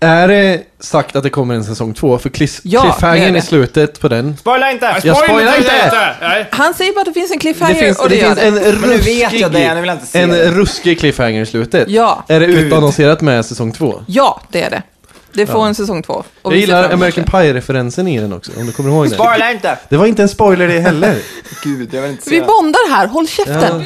[0.00, 2.18] är det sagt att det kommer en säsong två?
[2.18, 3.38] För cliff, Ja, det är cliffhangern det.
[3.38, 4.36] i slutet på den.
[4.36, 4.86] Spoila inte!
[4.86, 5.70] Jag spoila spoilar inte!
[5.84, 6.14] inte!
[6.20, 6.46] Nej.
[6.50, 8.60] Han säger bara att det finns en Det cliffhanger finns, och det det, gör finns
[8.60, 8.68] det.
[8.70, 10.50] en Men nu vet jag det, ruskig, nu vill jag inte se en det.
[10.50, 11.88] ruskig cliffhanger i slutet.
[11.88, 12.24] Ja.
[12.28, 14.02] Är det utannonserat med säsong två?
[14.06, 14.82] Ja, det är det.
[15.32, 16.12] Det får en säsong två.
[16.14, 17.30] Och Jag vi ser gillar fram emot American det.
[17.30, 19.14] Pie-referensen i den också, om du kommer ihåg det.
[19.14, 19.78] Spoila inte!
[19.88, 21.16] Det var inte en spoiler det heller.
[21.64, 22.46] Gud, jag vill inte se Vi det.
[22.46, 23.84] bondar här, håll käften.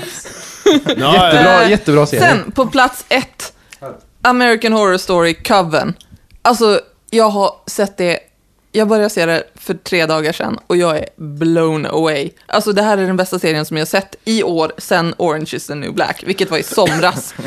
[0.86, 2.22] Jättebra, jättebra serie.
[2.22, 3.52] Sen, på plats ett,
[4.22, 5.94] American Horror Story Coven.
[6.42, 8.18] Alltså, jag har sett det,
[8.72, 12.30] jag började se det för tre dagar sedan och jag är blown away.
[12.46, 15.50] Alltså det här är den bästa serien som jag har sett i år sen Orange
[15.52, 17.34] is the new black, vilket var i somras.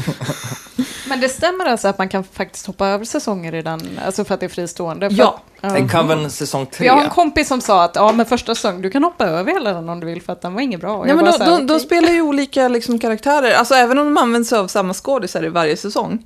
[1.10, 4.34] Men det stämmer alltså att man kan faktiskt hoppa över säsonger i den, alltså för
[4.34, 5.10] att det är fristående?
[5.10, 5.40] För Ja.
[5.62, 6.86] att- En Coven säsong tre.
[6.86, 9.52] Jag har en kompis som sa att ja, men första säsong, du kan hoppa över
[9.52, 10.98] hela den om du vill för att den var inget bra.
[10.98, 11.86] Och Nej, men de, här, de, de okej.
[11.86, 15.50] spelar ju olika liksom, karaktärer, alltså även om de använder sig av samma skådisar i
[15.50, 16.24] varje säsong.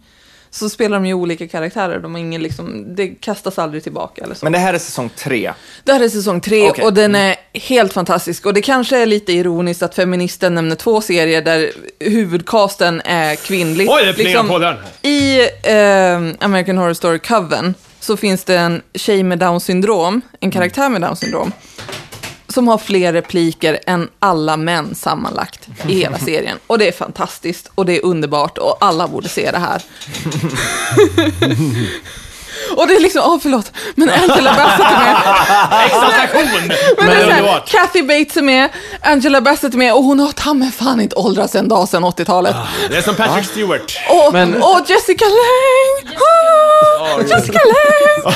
[0.51, 4.35] Så spelar de ju olika karaktärer, de har ingen liksom, det kastas aldrig tillbaka eller
[4.35, 4.45] så.
[4.45, 5.53] Men det här är säsong tre.
[5.83, 6.85] Det här är säsong tre Okej.
[6.85, 8.45] och den är helt fantastisk.
[8.45, 13.89] Och det kanske är lite ironiskt att feministen nämner två serier där huvudcasten är kvinnlig.
[13.89, 14.75] Oj, det plingar på den.
[15.01, 20.51] I eh, American Horror Story Coven så finns det en tjej med Downs syndrom, en
[20.51, 21.51] karaktär med Downs syndrom,
[22.49, 26.57] som har fler repliker än alla män sammanlagt i hela serien.
[26.67, 29.81] Och det är fantastiskt och det är underbart och alla borde se det här.
[32.77, 35.15] och det är liksom, åh förlåt, men Angela Bassett är med.
[35.85, 36.47] Extra station!
[36.59, 36.67] Men,
[36.97, 37.69] Men det är så här, underbart.
[37.71, 38.69] Kathy Bates är med,
[39.01, 42.05] Angela Bassett är med och hon har ta mig fan inte åldrats en dag sedan
[42.05, 42.55] 80-talet.
[42.89, 43.97] Det är som Patrick Stewart.
[44.09, 46.17] Och, Men- och Jessica Lange!
[46.19, 48.35] Ah, Jessica Lange!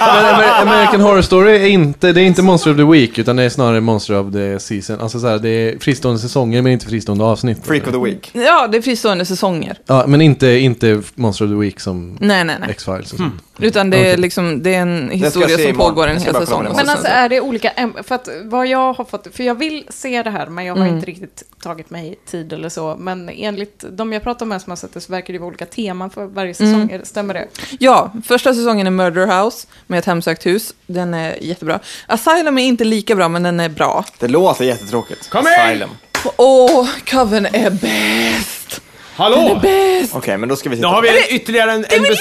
[0.00, 3.36] Men Amer- American Horror Story är inte, det är inte Monster of the Week, utan
[3.36, 5.00] det är snarare Monster of the Season.
[5.00, 7.66] Alltså så här, det är fristående säsonger, men inte fristående avsnitt.
[7.66, 8.30] Freak of the Week.
[8.32, 9.78] Ja, det är fristående säsonger.
[9.86, 12.68] Ja, men inte, inte Monster of the Week som Nej, nej, nej.
[12.70, 13.34] X-Files och sånt.
[13.58, 16.62] Utan det är liksom, det är en historia som pågår en hel säsong.
[16.62, 19.84] Men alltså så- är det olika, för att vad jag har fått, för jag vill
[19.88, 20.94] se det här men jag har Mm.
[20.96, 22.96] inte riktigt tagit mig tid eller så.
[22.98, 25.66] Men enligt de jag pratar med som har sett det så verkar det vara olika
[25.66, 26.74] teman för varje säsong.
[26.74, 26.90] Mm.
[26.90, 27.48] Är det- Stämmer det?
[27.78, 30.74] Ja, första säsongen är Murder House med ett hemsökt hus.
[30.86, 31.80] Den är jättebra.
[32.06, 34.04] Asylum är inte lika bra, men den är bra.
[34.18, 35.30] Det låter jättetråkigt.
[35.30, 35.46] Kom!
[35.46, 35.90] Asylum.
[36.36, 38.80] Åh, Coven är bäst!
[39.16, 39.58] Hallå!
[39.62, 40.14] Bäst!
[40.14, 40.88] Okej, men då ska vi Nu titta.
[40.88, 41.76] har vi en, ytterligare en...
[41.88, 42.16] en bes-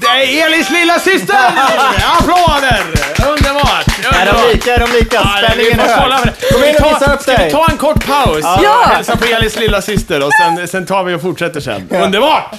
[0.00, 1.36] det är Elis lilla syster!
[2.18, 2.82] Applåder!
[3.28, 3.86] Underbart!
[4.12, 4.74] Är de lika?
[4.74, 5.16] Är de lika?
[5.16, 6.10] Ja, Spänningen är hög.
[6.40, 6.52] det.
[6.54, 7.50] Kom in och visa ta- upp Ska vi dig.
[7.50, 8.40] ta en kort paus?
[8.42, 8.84] Ja.
[8.86, 11.88] Hälsa på Elis lilla syster och sen, sen tar vi och fortsätter sen.
[11.90, 12.54] Underbart!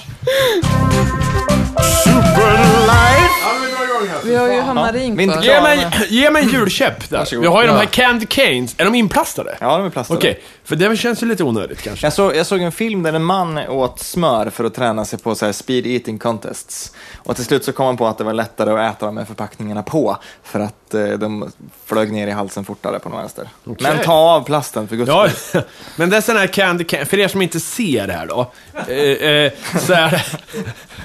[4.23, 5.43] Vi har ju Hammarin inte kvar.
[5.43, 7.17] Ge mig, ge mig en julkäpp där.
[7.17, 7.41] Varsågod.
[7.41, 8.75] Vi har ju de här candy canes.
[8.77, 9.57] Är de inplastade?
[9.59, 10.17] Ja, de är plastade.
[10.17, 12.05] Okej, för det känns ju lite onödigt kanske.
[12.05, 15.19] Jag såg, jag såg en film där en man åt smör för att träna sig
[15.19, 16.91] på så här speed eating contests.
[17.17, 19.27] Och till slut så kom han på att det var lättare att äta dem med
[19.27, 21.51] förpackningarna på, för att eh, de
[21.85, 23.47] flög ner i halsen fortare på den vänster.
[23.63, 25.61] Men ta av plasten för guds Ja, skull.
[25.95, 28.51] men det är sån här candy cane, för er som inte ser det här då,
[28.87, 30.23] eh, eh, så är det,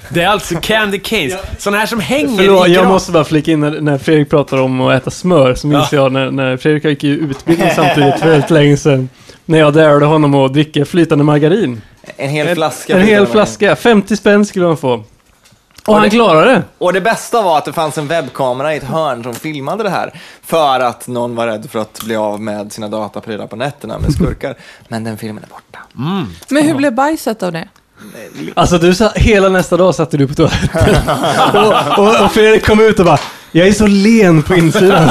[0.09, 3.25] det är alltså candy canes, såna här som hänger Förlåt, i jag gran- måste bara
[3.25, 6.57] flika in när, när Fredrik pratar om att äta smör, så minns jag när, när
[6.57, 9.09] Fredrik gick i utbildning samtidigt för väldigt länge sedan.
[9.45, 11.83] När jag därade honom att dricka flytande margarin.
[12.17, 12.93] En hel flaska.
[12.93, 15.05] En hel flytande flaska, 50 spänn skulle man få.
[15.87, 16.63] Och han klarade det.
[16.79, 19.91] Och det bästa var att det fanns en webbkamera i ett hörn som filmade det
[19.91, 20.21] här.
[20.43, 24.13] För att någon var rädd för att bli av med sina dataprylar på nätterna med
[24.13, 24.55] skurkar.
[24.89, 25.79] Men den filmen är borta.
[26.49, 27.69] Men hur blev bajset av det?
[28.55, 30.97] Alltså du sa, hela nästa dag satt du på toaletten.
[31.55, 33.19] och, och, och Fredrik kom ut och bara,
[33.53, 35.11] jag är så len på insidan.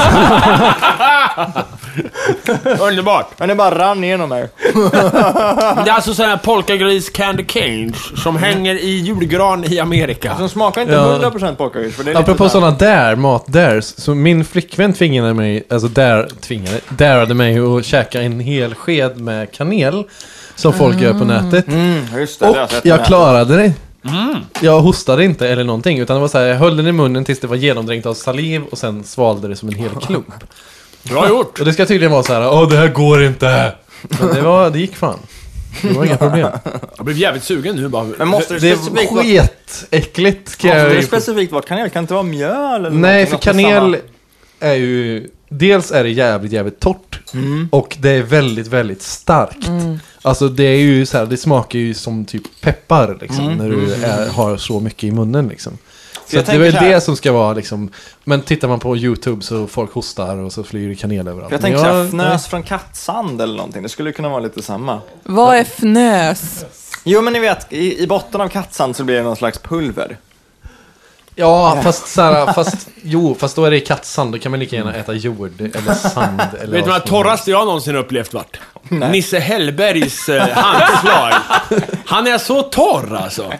[2.80, 3.26] Underbart!
[3.38, 4.48] Men det bara rann igenom mig.
[4.74, 10.36] Det är alltså sådana här polkagris candy canes som hänger i julgran i Amerika.
[10.38, 11.18] De smakar inte Ja.
[11.18, 11.96] 100% polkagris.
[11.96, 15.34] för det är lite Apropå så här- sådana där, mat dares, så min flickvän tvingade
[15.34, 20.04] mig, alltså där, tvingade, darade mig att käka en hel sked med kanel,
[20.56, 21.68] som folk gör på nätet.
[21.68, 22.46] Mm, just det.
[22.46, 23.06] det har Och sett jag med.
[23.06, 23.72] klarade det.
[24.60, 27.24] Jag hostade inte eller någonting, utan det var så här, jag höll den i munnen
[27.24, 30.34] tills det var genomdränkt av saliv och sen svalde det som en hel klump.
[31.02, 31.58] Bra gjort!
[31.60, 33.72] Och det ska tydligen vara så här, åh det här går inte.
[34.20, 35.18] Men det, var, det gick fan.
[35.82, 36.48] Det var inga problem.
[36.96, 38.04] Jag blev jävligt sugen nu bara.
[38.18, 39.24] Men måste det Det specifikt var vara...
[39.24, 40.56] skitäckligt.
[40.56, 41.90] kan Måste jag det ju- specifikt vara kanel?
[41.90, 43.26] Kan det inte vara mjöl eller Nej, någonting?
[43.26, 45.28] för Något med kanel samma- är ju...
[45.48, 47.20] Dels är det jävligt, jävligt torrt.
[47.70, 49.68] Och det är väldigt, väldigt starkt.
[50.26, 53.52] Alltså det är ju så här, det smakar ju som typ peppar liksom.
[53.54, 55.78] När du är, har så mycket i munnen liksom.
[56.26, 57.90] Så att det är så det som ska vara liksom.
[58.24, 61.52] Men tittar man på YouTube så folk hostar och så flyger det kanel överallt.
[61.52, 63.82] Jag tänker såhär, jag- fnös från kattsand eller någonting.
[63.82, 65.00] Det skulle kunna vara lite samma.
[65.22, 66.64] Vad är fnös?
[67.04, 70.16] Jo, men ni vet, i, i botten av kattsand så blir det någon slags pulver.
[71.38, 74.32] Ja, fast så här, fast jo, fast då är det i kattsand.
[74.32, 76.40] Då kan man lika gärna äta jord eller sand.
[76.62, 78.60] Eller Vet du vad torraste jag någonsin upplevt vart?
[78.88, 81.32] Nisse Hellbergs eh, handslag.
[82.06, 83.52] Han är så torr alltså.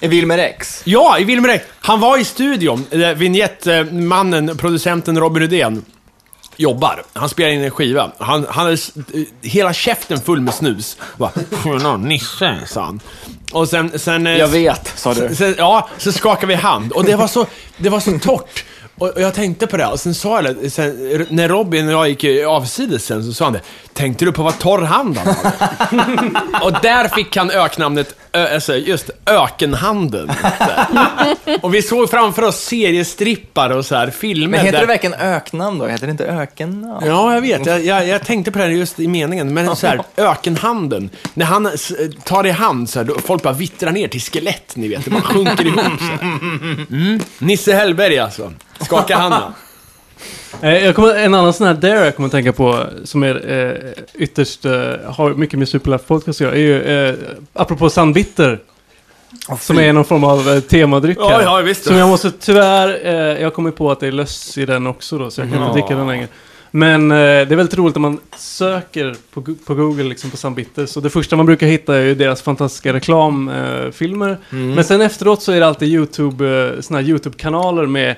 [0.00, 0.82] I Wilmer X.
[0.84, 1.64] Ja, i Wilmer X.
[1.80, 5.84] Han var i studion, eh, vignettmannen, producenten Robin Rydén,
[6.60, 7.02] jobbar.
[7.12, 8.10] Han spelar in en skiva.
[8.18, 8.78] Han, han hade eh,
[9.42, 10.96] hela käften full med snus.
[11.16, 11.30] Bara,
[11.62, 13.00] "Tjena, Nisse, sa han.
[13.52, 13.98] Och sen...
[13.98, 15.34] sen eh, Jag vet, sa du.
[15.34, 16.92] Sen, ja, så skakade vi hand.
[16.92, 17.46] Och det var så,
[17.76, 18.64] det var så torrt.
[18.98, 21.92] Och och jag tänkte på det, och sen sa jag det, sen, när Robin och
[21.92, 23.60] jag gick avsides sen, så sa han det.
[23.92, 26.30] Tänkte du på vad torr hand han hade?
[26.64, 30.30] Och där fick han öknamnet, ö, alltså just ökenhanden.
[31.60, 34.48] Och vi såg framför oss seriestrippar och så här filmer.
[34.48, 35.86] Men heter där- det verkligen öknamn då?
[35.86, 37.06] Heter det inte ökennamn?
[37.06, 37.66] Ja, jag vet.
[37.66, 39.54] Jag, jag, jag tänkte på det just i meningen.
[39.54, 41.10] Men så här, ökenhanden.
[41.34, 41.70] När han
[42.24, 45.04] tar i hand så här, folk bara vittrar ner till skelett, ni vet.
[45.04, 46.22] Det bara sjunker ihop så här.
[46.90, 47.20] Mm.
[47.38, 48.52] Nisse Hellberg alltså.
[48.80, 49.42] Skaka handen.
[50.62, 53.50] Eh, Jag kommer, en annan sån här dare jag kommer att tänka på, som är
[53.50, 54.72] eh, ytterst, eh,
[55.06, 57.14] har mycket med Superlife Podcast att göra, är ju, eh,
[57.52, 58.58] apropå Sandbitter,
[59.60, 61.42] som är någon form av eh, temadryck Ja, här.
[61.42, 61.84] ja, visst.
[61.84, 65.18] Som jag måste tyvärr, eh, jag kommer på att det är löss i den också
[65.18, 66.28] då, så jag kan inte dricka den längre.
[66.70, 70.86] Men eh, det är väldigt roligt om man söker på, på Google liksom på Sandbitter.
[70.86, 73.84] Så det första man brukar hitta är ju deras fantastiska reklamfilmer.
[73.86, 74.36] Eh, filmer.
[74.50, 78.16] Men sen efteråt så är det alltid YouTube, eh, såna här YouTube-kanaler med,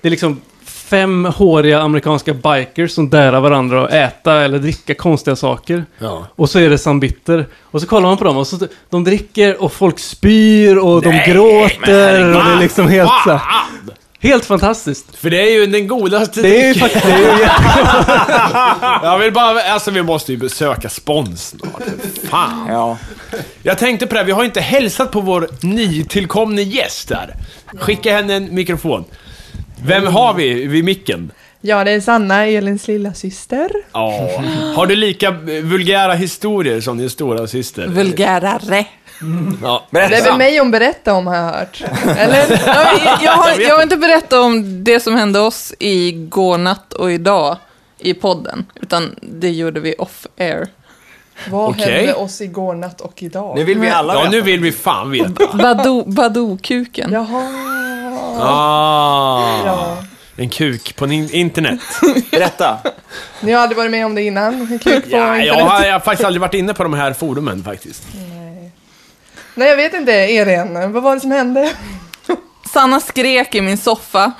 [0.00, 5.36] det är liksom fem håriga amerikanska bikers som därar varandra och äta eller dricka konstiga
[5.36, 5.84] saker.
[5.98, 6.26] Ja.
[6.36, 7.46] Och så är det Sandbitter.
[7.62, 8.58] Och så kollar man på dem och så
[8.90, 13.40] de dricker och folk spyr och de gråter och det är liksom helt så här,
[14.22, 15.16] Helt fantastiskt.
[15.16, 17.48] För det är ju den godaste Det är ju faktiskt, det är ju
[19.08, 21.82] Jag vill bara, alltså vi måste ju besöka spons snart.
[22.30, 22.66] Fan.
[22.68, 22.98] Ja.
[23.62, 27.34] Jag tänkte på det, här, vi har inte hälsat på vår nytillkomne gäst där.
[27.78, 29.04] Skicka henne en mikrofon.
[29.84, 31.30] Vem har vi vid micken?
[31.60, 33.70] Ja, det är Sanna, Elins lilla syster.
[33.92, 34.30] Ja.
[34.76, 35.30] Har du lika
[35.62, 37.86] vulgära historier som din stora syster?
[37.86, 38.84] Vulgärare.
[39.62, 39.86] Ja.
[39.90, 40.24] Det är Berätta.
[40.30, 41.82] väl mig hon berättar om har jag hört.
[42.18, 42.60] Eller?
[42.66, 46.12] Ja, men jag, jag, har, jag har inte berättat om det som hände oss i
[46.12, 47.56] går natt och idag
[47.98, 50.66] i podden, utan det gjorde vi off-air.
[51.50, 51.92] Vad Okej.
[51.96, 53.56] hände oss igår natt och idag?
[53.56, 54.30] Nu vill vi alla Ja, veta.
[54.30, 55.46] nu vill vi fan veta.
[55.56, 57.12] Badoo, Badoo-kuken.
[57.12, 57.42] Jaha.
[58.40, 59.62] Ah.
[59.66, 59.96] Ja.
[60.36, 61.80] En kuk på internet.
[62.30, 62.78] Berätta.
[63.40, 64.78] Ni har aldrig varit med om det innan?
[64.78, 65.64] Kuk på Ja, jag internet?
[65.70, 68.02] har, jag har faktiskt aldrig varit inne på de här forumen faktiskt.
[69.54, 70.12] Nej, jag vet inte.
[70.12, 71.70] Elin, vad var det som hände?
[72.72, 74.32] Sanna skrek i min soffa.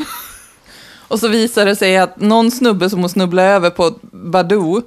[1.09, 4.83] Och så visade det sig att någon snubbe som hon snubblade över på Badoo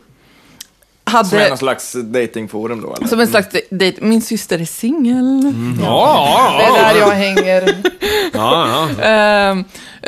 [1.23, 3.07] Som hade någon slags datingforum då eller?
[3.07, 3.97] som en slags dejt.
[4.01, 5.53] Min syster är singel.
[5.81, 7.75] Ja, Det är där jag hänger.
[8.33, 9.57] ja, ja.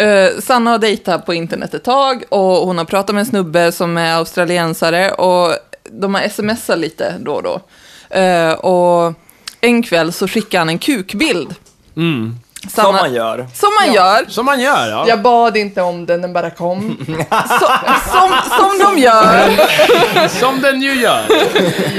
[0.03, 3.71] Eh, Sanna har dejtat på internet ett tag och hon har pratat med en snubbe
[3.71, 5.55] som är australiensare och
[5.91, 7.61] de har smsat lite då och då.
[8.19, 9.13] Eh, och
[9.61, 11.55] en kväll så skickade han en kukbild.
[11.95, 12.39] Mm.
[12.75, 13.47] Som man gör.
[13.53, 15.05] Som man gör, Som man gör, ja.
[15.07, 16.97] Jag bad inte om den, den bara kom.
[17.59, 17.67] så,
[18.11, 19.49] som, som de gör.
[20.39, 21.23] Som den ju gör.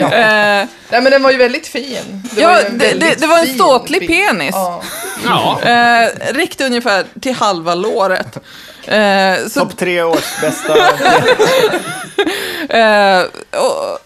[0.01, 2.23] Eh, Nej, men den var ju väldigt fin.
[2.35, 4.11] Det Ja, var en det- väldigt det- det var en fin ståtlig bild.
[4.29, 4.55] penis.
[4.55, 4.83] Ja.
[5.25, 5.61] Ja.
[5.62, 8.37] Eh, räckte ungefär till halva låret.
[8.85, 10.75] Eh, så, Topp tre års bästa...
[12.79, 13.23] eh,
[13.61, 13.99] och,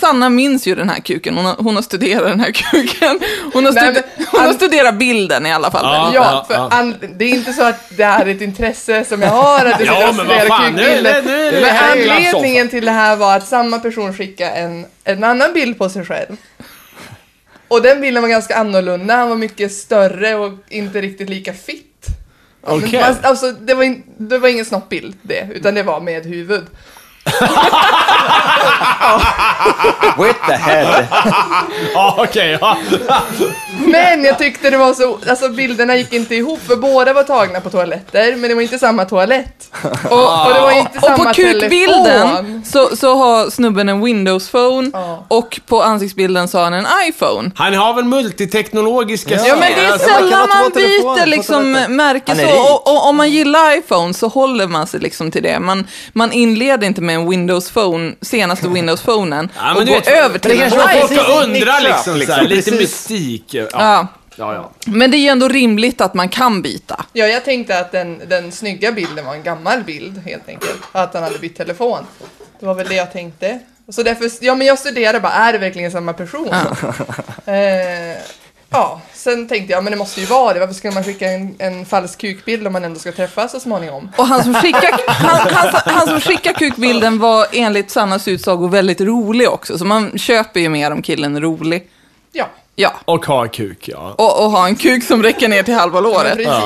[0.00, 3.20] Sanna minns ju den här kuken, hon har, hon har studerat den här kuken.
[3.52, 5.84] Hon har, men- hon har studerat bilden i alla fall.
[5.84, 6.10] Ja.
[6.14, 6.68] Ja, för ja.
[6.70, 9.80] an- det är inte så att det här är ett intresse som jag har, att
[9.80, 11.78] jag Ja, sitter och men kukbilder.
[11.92, 16.04] anledningen till det här var att samma person skickade en, en annan bild på sig
[16.04, 16.36] själv.
[17.68, 21.82] Och den bilden var ganska annorlunda, han var mycket större och inte riktigt lika fit.
[22.66, 23.00] Men Okej.
[23.02, 26.62] fast, alltså, det, var in, det var ingen snoppbild det, utan det var med huvud.
[30.18, 31.06] With the head.
[31.94, 32.58] Ja, okej.
[32.60, 32.76] ja.
[33.86, 37.60] Men jag tyckte det var så, alltså bilderna gick inte ihop för båda var tagna
[37.60, 39.70] på toaletter, men det var inte samma toalett.
[40.10, 42.62] Och, och det var inte Och samma på kukbilden telefon.
[42.66, 45.24] så, så har snubben en Windows phone Ja.
[45.28, 47.50] och på ansiktsbilden så har han en iPhone.
[47.56, 51.14] Han har väl multiteknologiska Ja, Ja men det är Alltså, man kan sällan man telefoner
[51.14, 51.96] byter på liksom toaletten.
[51.96, 52.52] märke Han är så.
[52.52, 52.60] rik.
[52.70, 55.60] Och, och, om man gillar iPhone så håller man sig liksom till det.
[55.60, 59.92] Man, man inleder inte med en Windows phone, senaste Windows phonen Ja, men och du
[59.92, 63.54] går vet, över till en Folk undrar liksom, liksom, lite mystik.
[63.54, 63.66] Ja.
[63.72, 64.06] Ja.
[64.38, 64.70] Ja, ja.
[64.86, 67.04] Men det är ändå rimligt att man kan byta.
[67.12, 70.80] Ja, jag tänkte att den, den snygga bilden var en gammal bild helt enkelt.
[70.92, 71.98] Att han hade bytt telefon.
[72.60, 73.58] Det var väl det jag tänkte.
[73.88, 76.48] Så därför, ja men jag studerade bara, är det verkligen samma person?
[77.46, 78.16] eh,
[78.70, 80.60] ja, sen tänkte jag, men det måste ju vara det.
[80.60, 84.08] Varför ska man skicka en, en falsk kukbild om man ändå ska träffas så småningom?
[84.16, 89.00] Och han som skickar, han, han, han som skickar kukbilden var enligt Sannas utsago väldigt
[89.00, 89.78] rolig också.
[89.78, 91.88] Så man köper ju mer om killen är rolig.
[92.32, 92.92] Ja, Ja.
[93.04, 94.14] Och har kuk, ja.
[94.18, 96.38] Och, och ha en kuk som räcker ner till halva låret.
[96.44, 96.62] Ja,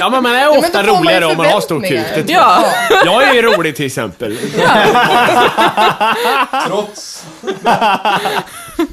[0.00, 2.06] ja men man är ofta ju roligare om man har stor kuk.
[2.26, 2.64] Det Ja.
[3.04, 4.38] Jag är ju rolig till exempel.
[6.66, 7.24] Trots.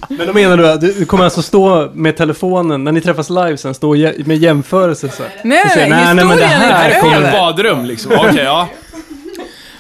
[0.08, 3.58] Men då menar du att du kommer alltså stå med telefonen, när ni träffas live
[3.58, 3.96] sen, stå
[4.26, 5.32] med jämförelse så här.
[5.44, 7.32] Nej, Och säga, nej, nej, men det här är Här kommer- ett över.
[7.32, 8.12] badrum liksom.
[8.12, 8.68] Okej, ja.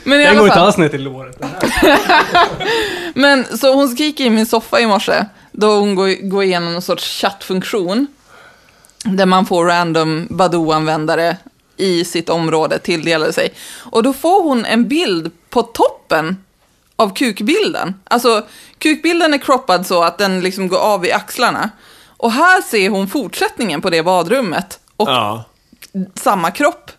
[0.03, 0.65] Men i Den går alla inte fall.
[0.67, 1.37] alls ner till låret.
[3.13, 5.13] Men så hon skriker i min soffa i morse,
[5.53, 8.07] då hon går, går igenom någon sorts chattfunktion.
[9.03, 11.37] Där man får random Badoo-användare
[11.77, 13.53] i sitt område tilldelade sig.
[13.79, 16.43] Och då får hon en bild på toppen
[16.95, 17.93] av kukbilden.
[18.03, 18.45] Alltså,
[18.77, 21.69] kukbilden är croppad så att den liksom går av i axlarna.
[22.17, 24.79] Och här ser hon fortsättningen på det badrummet.
[24.97, 25.43] Och ja.
[26.15, 26.91] samma kropp.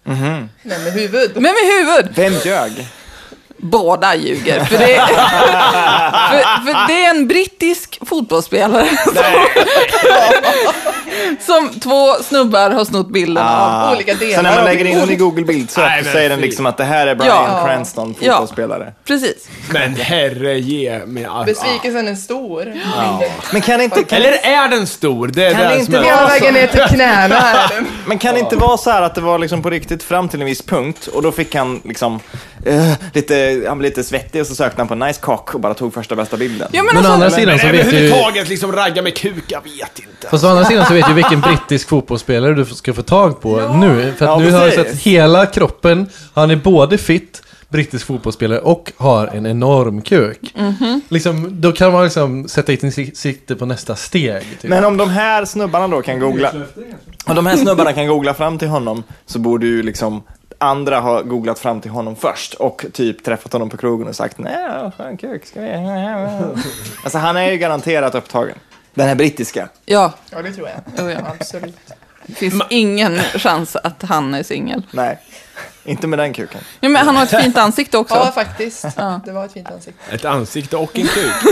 [0.62, 1.30] Men med huvud.
[1.34, 2.14] Men med huvud.
[2.14, 2.88] Vem ljög?
[3.64, 4.64] Båda ljuger.
[4.64, 4.86] För det,
[6.30, 8.86] för, för det är en brittisk fotbollsspelare
[11.38, 13.92] som, som två snubbar har snott bilden av.
[13.94, 15.66] olika delar Så när man lägger in den i Google Nej,
[16.04, 17.64] så säger den liksom att det här är Brian Ja.
[17.66, 18.32] Cranston, Ja.
[18.32, 18.92] fotbollsspelare.
[19.04, 19.48] Precis.
[19.72, 22.72] Men herre ge mig all- Besvikelsen är stor.
[23.52, 25.28] Men kan inte, kan, Eller är den stor?
[25.28, 26.00] Det är Kan det inte är...
[26.02, 27.44] vara- Hela vägen ner till knäna
[28.06, 30.40] men kan det inte vara så här att det var liksom på riktigt fram till
[30.40, 32.20] en viss punkt och då fick han liksom
[32.64, 35.74] eh, lite, han blev lite svettig och så sökte han på nice cock och bara
[35.74, 36.68] tog första bästa bilden.
[36.72, 37.80] Ja, men Men å alltså, andra sidan så vet ju...
[37.80, 40.28] överhuvudtaget liksom ragga med kuk, jag vet inte.
[40.30, 43.68] Fast å andra sidan så vet ju vilken brittisk fotbollsspelare du ska få tag på
[43.68, 44.12] nu.
[44.16, 44.92] För att Ja, nu har jag precis.
[44.92, 46.06] sett hela kroppen.
[46.34, 50.54] Han är både fit, brittisk fotbollsspelare och har en enorm kuk.
[51.08, 54.42] Liksom, då kan man liksom sätta in sikte på nästa steg.
[54.60, 54.70] Typ.
[54.70, 56.52] Men om de här snubbarna då kan googla,
[57.24, 60.22] om de här snubbarna kan googla fram till honom så borde ju liksom
[60.58, 64.38] andra ha googlat fram till honom först och typ träffat honom på krogen och sagt
[64.38, 65.68] nej, skön kuk, ska vi...
[67.04, 68.56] Alltså han är ju garanterat upptagen.
[68.94, 69.68] Den här brittiska.
[69.84, 71.04] ja, Ja, det tror jag.
[71.04, 71.18] oh, ja.
[71.40, 71.76] Absolut.
[72.26, 74.82] det finns ingen chans att han är singel.
[74.90, 75.18] Nej,
[75.84, 76.60] inte med den kuken.
[76.80, 78.14] Ja, men han har ett fint ansikte också.
[78.14, 78.86] Ja, faktiskt.
[78.96, 79.20] Ja.
[79.24, 80.14] Det var ett fint ansikte.
[80.14, 81.32] Ett ansikte och en kuk.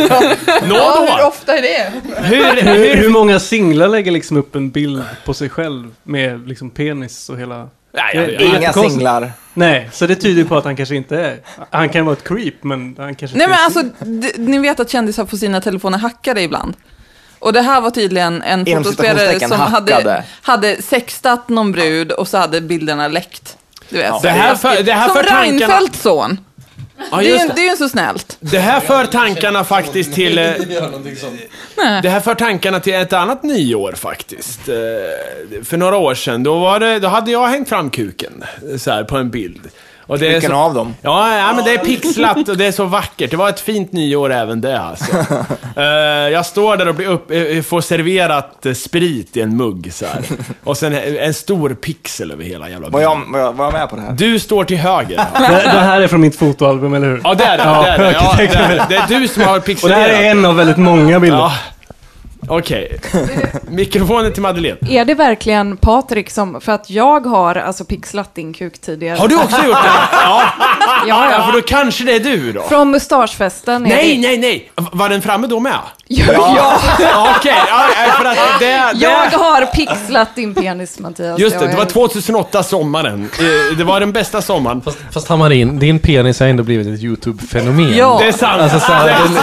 [0.62, 1.92] Nå Ja, hur ofta är det?
[2.16, 6.70] Hur, Hur, hur många singlar lägger liksom upp en bild på sig själv med liksom
[6.70, 7.68] penis och hela...
[7.92, 9.32] Nej, jag, Inga singlar.
[9.54, 11.38] Nej, så det tyder på att han kanske inte är...
[11.70, 14.90] Han kan vara ett creep, men han kanske Nej men alltså, d- ni vet att
[14.90, 16.74] kändisar får sina telefoner hackade ibland.
[17.38, 20.24] Och det här var tydligen en Inom citationstecken som hade, hackade.
[20.42, 23.56] hade sextat någon brud och så hade bilderna läckt.
[23.88, 24.22] Du vet.
[24.22, 25.58] Det här för, det här Som för tankarna...
[25.58, 26.38] Reinfeldts son.
[27.10, 27.54] Ja, Det är, just ju- det.
[27.54, 28.36] det är ju så snällt.
[28.40, 30.38] Det här för tankarna faktiskt till...
[30.38, 30.44] eh,
[32.02, 34.68] Det här för tankarna till ett annat nyår faktiskt.
[34.68, 34.74] Eh,
[35.64, 38.44] För några år sedan, då, var det, då hade jag hängt fram kuken
[38.78, 39.60] så här, på en bild.
[40.06, 40.94] Och det är Vilken så, av dem?
[41.02, 43.30] Ja, ja, men det är pixlat och det är så vackert.
[43.30, 45.16] Det var ett fint nyår även det alltså.
[45.76, 45.84] Eh,
[46.28, 50.06] jag står där och blir upp, eh, får serverat eh, sprit i en mugg så
[50.06, 50.22] här.
[50.64, 53.24] Och sen en stor pixel över hela jävla Var bilden.
[53.26, 54.12] jag, var jag, var jag med på det här?
[54.12, 55.16] Du står till höger.
[55.38, 57.20] det, det här är från mitt fotoalbum, eller hur?
[57.24, 57.64] Ja, det är det.
[57.64, 58.12] Ja, det, är det.
[58.12, 58.86] Ja, det, är det.
[58.88, 61.38] det är du som har Och det här är en av väldigt många bilder.
[61.38, 61.52] Ja.
[62.48, 63.00] Okej.
[63.68, 64.78] Mikrofonen till Madeleine.
[64.90, 69.18] Är det verkligen Patrik som, för att jag har alltså pixlat din kuk tidigare.
[69.18, 69.90] Har du också gjort det?
[70.24, 70.42] Ja.
[71.06, 72.62] Ja, ja, för då kanske det är du då.
[72.62, 74.28] Från mustaschfesten är Nej, det...
[74.28, 74.70] nej, nej!
[74.92, 75.72] Var den framme då med?
[76.06, 76.78] Ja, ja.
[77.38, 79.36] Okej, ja, ja, för att det, Jag det...
[79.36, 81.38] har pixlat din penis Mattias.
[81.38, 83.30] Just det, det var är- 2008 sommaren.
[83.38, 84.80] Eh, Det var den bästa sommaren.
[84.80, 87.96] Fast, fast Hamarin, din penis har ändå blivit ett YouTube-fenomen.
[87.96, 88.16] Ja.
[88.20, 88.62] Det är sant.
[88.62, 89.38] Alltså så här, den,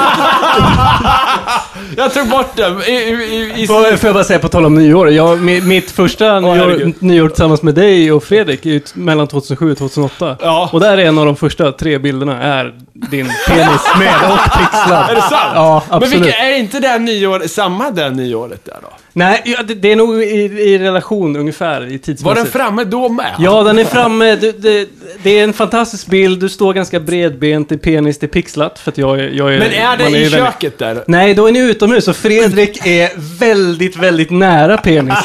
[1.97, 2.81] Jag tog bort den.
[2.89, 5.09] I, i, i, Får får jag bara säga på tal om nyår.
[5.11, 6.95] Jag, mi- mitt första nyår, herregud.
[6.99, 10.37] nyår tillsammans med dig och Fredrik är ju t- mellan 2007 och 2008.
[10.41, 10.69] Ja.
[10.73, 15.09] Och där är en av de första tre bilderna är din penis med och pixlad.
[15.09, 15.51] Är det sant?
[15.55, 16.25] Ja, Men absolut.
[16.25, 18.89] vilka, är inte det nyår, samma det nyåret där då?
[19.13, 22.35] Nej, ja, det, det är nog i, i relation ungefär i Var tidsmässigt.
[22.35, 23.35] den framme då med?
[23.39, 24.35] Ja, den är framme.
[24.35, 24.89] Du, det,
[25.23, 26.39] det är en fantastisk bild.
[26.39, 28.79] Du står ganska bredbent, det är penis, det är pixlat.
[28.79, 29.59] För att jag, är- jag är...
[29.59, 31.03] Men är det man i ju väldigt- köket där?
[31.07, 35.13] Nej, då är ni utomhus och Fredrik är väldigt, väldigt nära penis.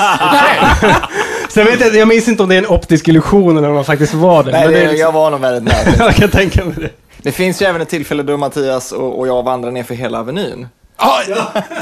[1.48, 3.74] Så jag vet inte, jag minns inte om det är en optisk illusion eller om
[3.74, 4.50] man faktiskt var det.
[4.52, 5.94] Nej, men det, det är liksom, jag var nog väldigt nära.
[6.06, 6.90] jag kan tänka mig det.
[7.22, 10.18] Det finns ju även ett tillfälle då Mattias och, och jag vandrar ner för hela
[10.20, 10.66] Avenyn.
[10.98, 11.22] Ja,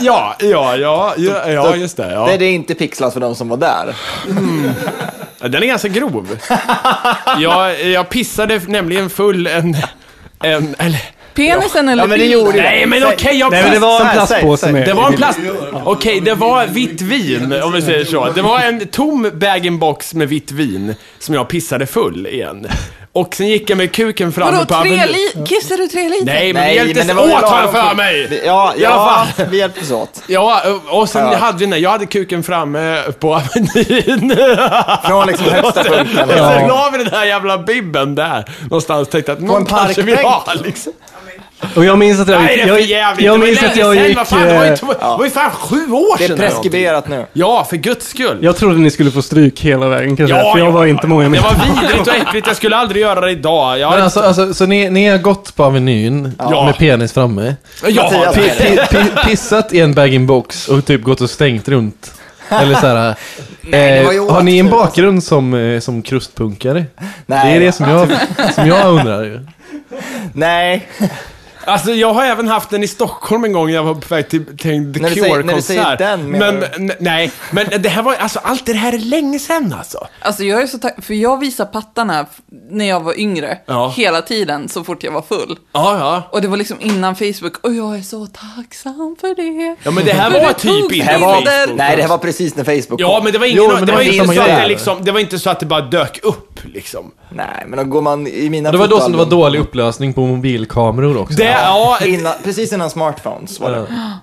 [0.00, 2.12] ja, ja, ja, ja, ja just det.
[2.12, 2.36] Ja.
[2.38, 3.96] Det är inte pixlat för de som var där.
[5.40, 6.38] Ja, Den är ganska grov.
[7.38, 9.76] Jag, jag pissade nämligen full en...
[10.42, 11.00] en eller,
[11.34, 14.12] Penisen eller Ja, men det gjorde nej, men okej, jag Nej, men det var en
[14.12, 14.86] plastpåse med.
[14.86, 15.38] Det var en plast...
[15.84, 18.30] Okej, det var vitt vin, om vi säger så.
[18.34, 22.66] Det var en tom bag-in-box med vitt vin som jag pissade full igen.
[23.14, 26.24] Och sen gick jag med kuken framme Vadå, på tre li- Kissade du tre liter?
[26.26, 28.26] Nej, men vi Nej, hjälptes åt har jag för mig!
[28.30, 29.46] Vi- Ja, I alla ja fall.
[29.50, 30.22] vi hjälptes åt.
[30.26, 31.38] Ja, och sen Ja.
[31.38, 34.36] hade vi den jag hade kuken framme på Avenyn.
[35.06, 36.28] Från liksom högsta punkten.
[36.28, 40.44] Sen la vi den där jävla bibben där någonstans tänkte att någon kanske vill ha
[40.64, 40.92] liksom.
[41.76, 42.62] Och jag minns att jag Nej, det gick...
[42.62, 43.26] är för Jag, jävligt.
[43.26, 44.16] jag Det var minns att länge jag sedan, gick...
[44.16, 46.28] vad fan, det var ju, eh, två- det var ju fan sju år Det är
[46.28, 46.36] sedan.
[46.38, 46.70] eller någonting.
[46.70, 47.26] preskriberat nu.
[47.32, 48.38] Ja, för guds skull.
[48.40, 51.06] Jag trodde ni skulle få stryk hela vägen kan jag säga, för jag var inte
[51.06, 51.44] många Det meter.
[51.44, 53.78] var vidrigt och äckligt, jag skulle aldrig göra det idag.
[53.78, 56.64] Jag, men alltså, alltså, så ni, ni har gått på Avenyn Ja.
[56.66, 57.54] med penis framme,
[57.88, 58.34] ja, Mattias.
[58.34, 62.12] pi, pi, pi, pissat i en bag-in-box och typ gått och stängt runt.
[62.48, 63.14] Eller så här,
[63.70, 66.84] det var ju eh, har ni en bakgrund som, eh, som krustpunkare?
[67.26, 68.08] Nej, det är det som jag,
[68.54, 69.40] som jag undrar ju.
[70.34, 70.88] Nej.
[71.64, 74.44] Alltså jag har även haft den i Stockholm en gång, jag var på väg till,
[74.46, 76.18] till The När du säger- när du Cure-konsert.
[76.26, 80.06] Men, n- nej, men det här var, alltså allt det här är länge sedan alltså.
[80.20, 82.26] Alltså jag är så tack- för jag visar pattarna
[82.70, 83.92] när jag var yngre, Ja.
[83.96, 85.56] hela tiden så fort jag var full.
[85.72, 86.22] Ja, ja.
[86.32, 89.76] Och det var liksom innan Facebook, och jag är så tacksam för det.
[89.82, 91.76] Ja men det här var det typ innan Det här var, Facebook.
[91.78, 93.24] nej, det här var precis när Facebook Ja, kom.
[93.24, 94.48] men det var, ingen, Jo, men det det var var inte inte så samma att
[94.48, 94.68] det grej.
[94.68, 97.10] liksom, det var inte så att det bara dök upp liksom.
[97.30, 99.58] Nej, men då går man i mina Och det var då som det var dålig
[99.60, 101.36] upplösning på mobilkameror också.
[101.36, 103.86] Det, ja, Innan, precis innan smartphones var det.
[103.90, 104.18] Ja.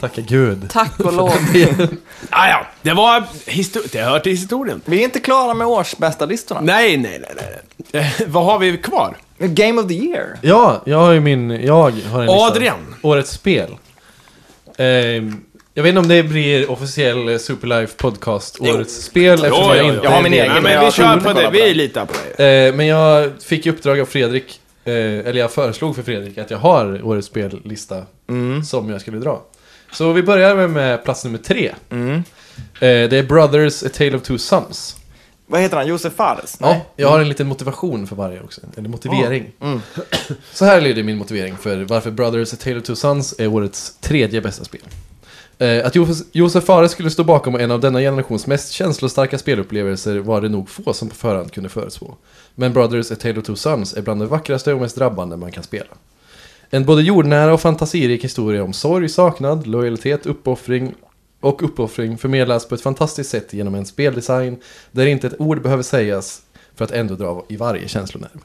[0.00, 0.70] Tacka gud.
[0.70, 1.32] Tack och lov.
[2.30, 3.24] ja, ja, det var,
[3.92, 4.80] det hör till historien.
[4.84, 6.60] Vi är inte klara med årsbästa listorna.
[6.60, 7.60] Nej, nej, nej,
[7.92, 8.02] nej.
[8.02, 9.16] Eh, vad har vi kvar?
[9.38, 10.38] Game of the year.
[10.42, 12.32] Ja, jag har ju min, jag har en lista.
[12.32, 12.94] Adrian.
[13.02, 13.76] Årets spel.
[14.76, 15.40] Ehm,
[15.76, 20.10] jag vet inte om det blir officiell Superlife Podcast Årets spel eftersom jag inte Jag
[20.10, 22.66] har min egen, men vi kör på det, vi litar på dig.
[22.66, 26.50] Eh, men jag fick i uppdrag av Fredrik, eh, eller jag föreslog för Fredrik att
[26.50, 28.02] jag har årets spellista
[28.66, 29.42] som jag skulle dra.
[29.92, 31.74] Så vi börjar med, med plats nummer tre.
[31.90, 32.14] Mm.
[32.14, 32.22] Eh,
[32.80, 34.96] det är Brothers A Tale of Two Sons.
[35.46, 35.86] Vad heter han?
[35.86, 36.56] Josef Fares?
[36.60, 38.60] Ja, jag har en liten motivation för varje också.
[38.76, 39.52] Eller motivering.
[39.60, 39.80] Mm.
[40.52, 43.96] Så här lyder min motivering för varför Brothers A Tale of Two Sons är årets
[44.00, 44.80] tredje bästa spel.
[45.58, 50.18] Eh, att Josef- Josef Fares skulle stå bakom en av denna generations mest känslostarka spelupplevelser
[50.18, 52.14] var det nog få som på förhand kunde förutspå.
[52.54, 55.52] Men Brothers A Tale of Two Sons är bland det vackraste och mest drabbande man
[55.52, 55.90] kan spela.
[56.70, 60.94] En både jordnära och fantasirik historia om sorg, saknad, lojalitet, uppoffring
[61.40, 64.56] och uppoffring förmedlas på ett fantastiskt sätt genom en speldesign
[64.92, 66.42] där inte ett ord behöver sägas
[66.74, 68.40] för att ändå dra i varje känslonerv.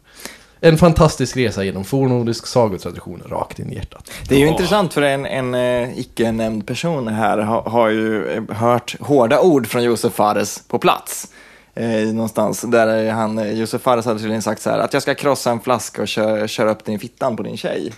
[0.61, 4.11] En fantastisk resa genom fornnordisk sagotradition rakt in i hjärtat.
[4.27, 8.55] Det är ju intressant för en, en eh, icke-nämnd person här har, har ju eh,
[8.55, 11.27] hört hårda ord från Josef Fares på plats.
[11.75, 15.15] Eh, någonstans där han, eh, Josef Fares hade tydligen sagt så här att jag ska
[15.15, 17.93] krossa en flaska och köra, köra upp den i fittan på din tjej.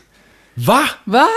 [0.54, 0.84] Va?
[1.04, 1.28] Va?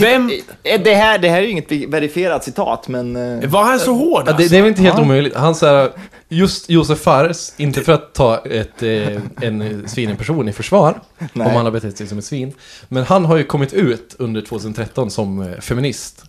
[0.00, 0.30] Vem?
[0.62, 3.16] Eh, Det här, det här är ju inget verifierat citat, men...
[3.42, 4.36] eh, Var han så hård Ja, alltså?
[4.36, 5.34] det, det är väl inte helt omöjligt.
[5.36, 5.90] Han säger
[6.28, 11.00] just Josef Fares, inte för att ta ett, eh, en svinen person i försvar,
[11.32, 11.46] Nej.
[11.46, 12.52] om han har betett sig som ett svin.
[12.88, 16.22] Men han har ju kommit ut under 2013 som eh, feminist.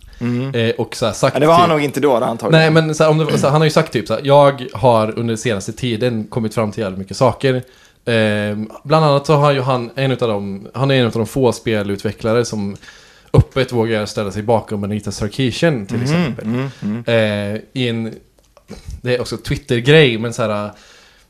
[0.54, 2.74] Eh, och så här sagt Ja, det var han typ- nog inte då, antagligen.
[2.74, 4.14] Nej, men så här, om det, var- så här, han har ju sagt typ så
[4.14, 7.54] här, jag har under senaste tiden kommit fram till jävligt mycket saker.
[8.04, 11.26] Eh, bland annat så har ju han en utav dem, han är en av de
[11.26, 12.76] få spelutvecklare som
[13.32, 16.46] öppet vågar ställa sig bakom Anita Sarkeesian till exempel.
[17.06, 18.14] Eh, I en,
[19.02, 20.70] det är också Twitter-grej, men så här.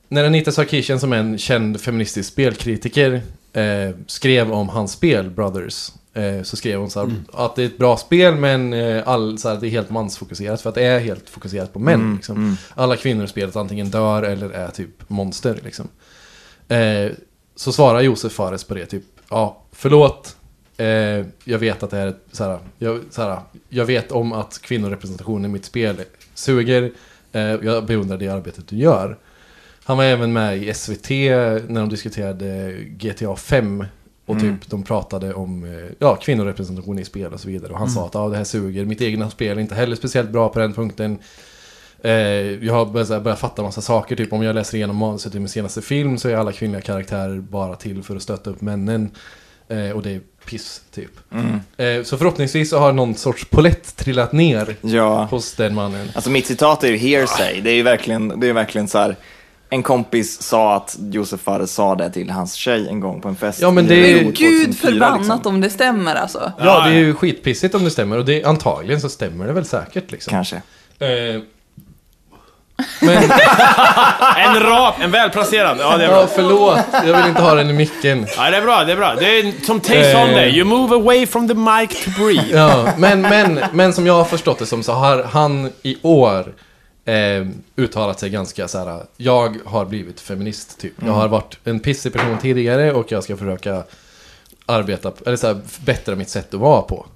[0.09, 3.23] När Anita Sarkeesian som är en känd feministisk spelkritiker
[3.53, 5.93] eh, skrev om hans spel, Brothers.
[6.15, 9.39] Eh, så skrev hon så här, att det är ett bra spel men eh, all,
[9.39, 12.15] så här, det är helt mansfokuserat för att det är helt fokuserat på män.
[12.17, 12.57] liksom.
[12.75, 15.59] Alla kvinnor i spelet antingen dör eller är typ monster.
[15.65, 15.89] Liksom.
[16.69, 17.13] Eh,
[17.57, 20.37] så svarar Josef Fares på det typ, ja förlåt,
[20.81, 24.33] eh, jag vet att det är ett, så här, jag, så här, jag vet om
[24.33, 25.97] att kvinnorepresentationen i mitt spel
[26.35, 26.93] suger,
[27.33, 29.19] eh, jag beundrar det arbetet du gör.
[29.85, 33.85] Han var även med i SVT när de diskuterade GTA 5
[34.27, 37.73] och typ de pratade om eh, ja, kvinnorepresentation i spel och så vidare.
[37.73, 40.31] Och han sa att ja, det här suger, mitt egna spel är inte heller speciellt
[40.31, 41.19] bra på den punkten.
[42.03, 42.13] Eh,
[42.65, 45.39] jag har börjat, här, börjat fatta massa saker, typ om jag läser igenom manuset i
[45.39, 49.11] min senaste film så är alla kvinnliga karaktärer bara till för att stötta upp männen.
[49.69, 50.21] Eh, och det är
[50.51, 51.11] piss, typ.
[51.77, 55.25] Eh, så förhoppningsvis så har någon sorts polett trillat ner Ja.
[55.31, 56.09] hos den mannen.
[56.15, 57.61] Alltså mitt citat är ju hearsay.
[57.61, 59.17] Det är ju verkligen, det är verkligen så här.
[59.73, 63.37] En kompis sa att Josef Fares sa det till hans tjej en gång på en
[63.37, 63.61] fest.
[63.61, 65.55] Ja, men det är- Men gud 2004, förbannat liksom.
[65.55, 66.53] om det stämmer alltså.
[66.59, 69.65] Ja, det är ju skitpissigt om det stämmer och det, antagligen så stämmer det väl
[69.65, 70.31] säkert liksom.
[70.31, 70.57] Kanske.
[70.99, 71.41] Eh,
[73.01, 73.17] men,
[74.37, 75.79] En rap, en välplacerad.
[75.81, 76.27] Ja, det är ja, bra.
[76.27, 78.27] förlåt, jag vill inte ha den i micken.
[78.37, 79.15] Ja, det är bra, det är bra.
[79.15, 80.23] Det är som Takes Eh.
[80.23, 80.49] On Day.
[80.59, 82.57] You move away from the mic to breathe.
[82.59, 86.53] Ja, men, men, men som jag har förstått det som så har han i år
[87.05, 89.03] eh, uttalat sig ganska så här.
[89.17, 90.93] Jag har blivit feminist typ.
[91.07, 93.83] Jag har varit en pissig person tidigare och jag ska försöka
[94.67, 97.07] arbeta, eller så här, bättra mitt sätt att vara på.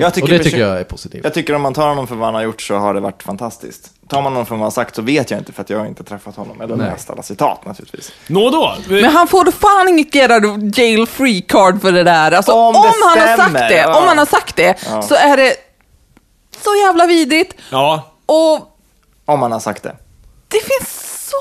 [0.00, 1.24] Jag tycker Och det tycker jag är positivt.
[1.24, 3.22] Jag tycker om man tar honom för vad han har gjort så har det varit
[3.22, 3.90] fantastiskt.
[4.08, 5.78] Tar man honom för vad han har sagt så vet jag inte för att jag
[5.78, 6.60] har inte träffat honom.
[6.60, 6.86] Eller Nej.
[6.90, 8.12] läst alla citat naturligtvis.
[8.26, 8.74] Nå då.
[8.88, 12.32] Men han får fan inget get out of jail free card för det där.
[12.32, 13.98] Alltså, Om om, det han har sagt det, ja.
[14.00, 15.02] om han har sagt det, Ja.
[15.02, 15.54] så är det
[16.64, 17.54] så jävla vidrigt.
[17.70, 18.02] Ja.
[18.26, 18.58] Och
[19.24, 19.96] Om han har sagt det.
[20.48, 21.36] det finns så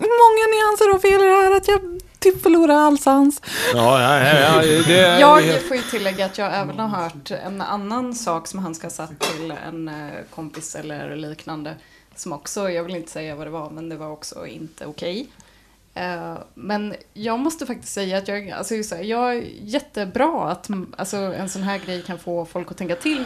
[0.00, 1.95] många nyanser av fel i det här att jag
[2.32, 3.42] typ förlorar all sans.
[3.74, 7.60] Ja, ja, ja, ja det, Jag får ju tillägga att jag även har hört en
[7.60, 11.74] annan sak som han ska ha sagt till en eh, kompis eller liknande.
[12.14, 15.28] Som också, jag vill inte säga vad det var, men det var också inte okej.
[15.94, 20.68] Eh, Men jag måste faktiskt säga att jag, alltså, så här, jag är jättebra att
[20.96, 23.24] alltså, en sån här grej kan få folk att tänka till.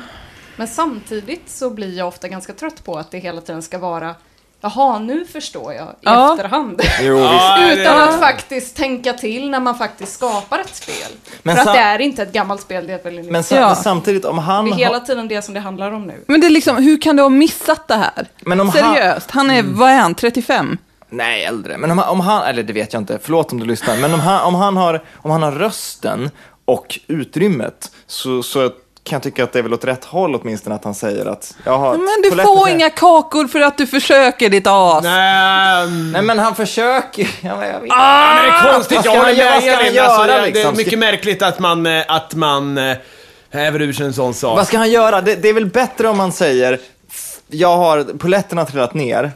[0.57, 4.14] Men samtidigt så blir jag ofta ganska trött på att det hela tiden ska vara
[4.62, 6.32] Jaha, nu förstår jag i Ja.
[6.34, 6.82] efterhand.
[7.02, 10.94] Jo, Utan det- att faktiskt tänka till när man faktiskt skapar ett spel.
[11.42, 13.42] Men För sam- att det är inte ett gammalt spel, det är ett väldigt Men,
[13.44, 13.56] spel.
[13.58, 13.66] sa- Ja.
[13.66, 14.64] men samtidigt, om han...
[14.64, 16.24] Det är hela tiden det som det handlar om nu.
[16.26, 18.26] Men det är liksom, hur kan du ha missat det här?
[18.40, 18.94] Men om han- Mm.
[18.94, 20.78] Seriöst, han är, vad är han, 35?
[21.08, 21.78] Nej, äldre.
[21.78, 24.14] Men om han, om han, eller det vet jag inte, förlåt om du lyssnar, men
[24.14, 26.30] om han, om han, har, om han har rösten
[26.64, 28.70] och utrymmet så, så
[29.05, 31.55] kan jag tycka att det är väl åt rätt håll åtminstone att han säger att
[31.64, 31.90] jag har...
[31.96, 35.05] Men du får inga kakor för att du försöker ditt as.
[35.05, 35.86] Nej.
[36.12, 37.28] Nej, men han försöker.
[37.40, 37.82] Jag vet.
[37.88, 39.94] Ja, men det är konstigt, Vad jag ska håller med Elin.
[39.94, 40.76] göra, Alltså, det, det är liksom?
[40.76, 42.96] mycket märkligt att man, eh, att man eh,
[43.51, 44.57] häver ur sig en sån sak.
[44.57, 45.20] Vad ska han göra?
[45.20, 46.78] Det, det är väl bättre om man säger
[47.11, 49.30] "F- jag har, polletten har trillat ner,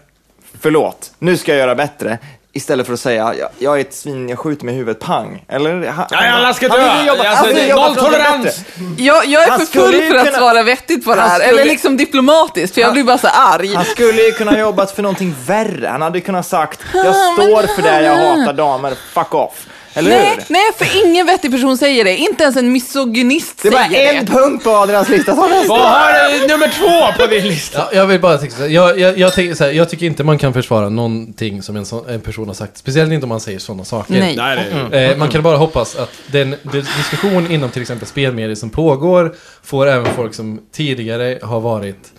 [0.61, 2.19] förlåt, nu ska jag göra bättre.
[2.57, 5.45] Istället för att säga, jag, jag är ett svin, jag skjuter mig i huvudet, pang.
[5.49, 5.87] Eller?
[5.89, 7.05] Han, Nej, alla ska han dö.
[7.07, 8.51] jobba, Alltså, han jobba bättre.
[8.99, 11.39] Jag, jag är Han för full för att kunna- svara vettigt på det Han här.
[11.41, 13.75] skulle- Eller liksom diplomatiskt, för jag blir bara så arg.
[13.75, 15.87] Han skulle ju kunna jobbat för någonting värre.
[15.89, 19.67] Han hade kunnat sagt, jag står för det, jag hatar damer, fuck off.
[19.97, 20.45] Eller Nej, hur?
[20.49, 22.17] nej, för ingen vettig person säger det.
[22.17, 24.33] Inte ens en misogynist Det är bara säger en det.
[24.33, 25.35] punkt på Adrians lista.
[25.37, 25.69] Ta nästa.
[25.69, 27.79] Vad har du nummer två på din lista?
[27.79, 30.07] Ja, jag vill bara tänka så här, jag, jag, jag, tänker så här, jag tycker
[30.07, 32.77] inte man kan försvara någonting som en, sån, en person har sagt.
[32.79, 34.13] Speciellt inte om man säger sådana saker.
[34.21, 34.37] Nej.
[34.37, 34.57] Nej,
[34.91, 38.71] det, Eh, man kan bara hoppas att den, den diskussion inom till exempel spelmedier som
[38.71, 42.13] pågår får även folk som tidigare har varit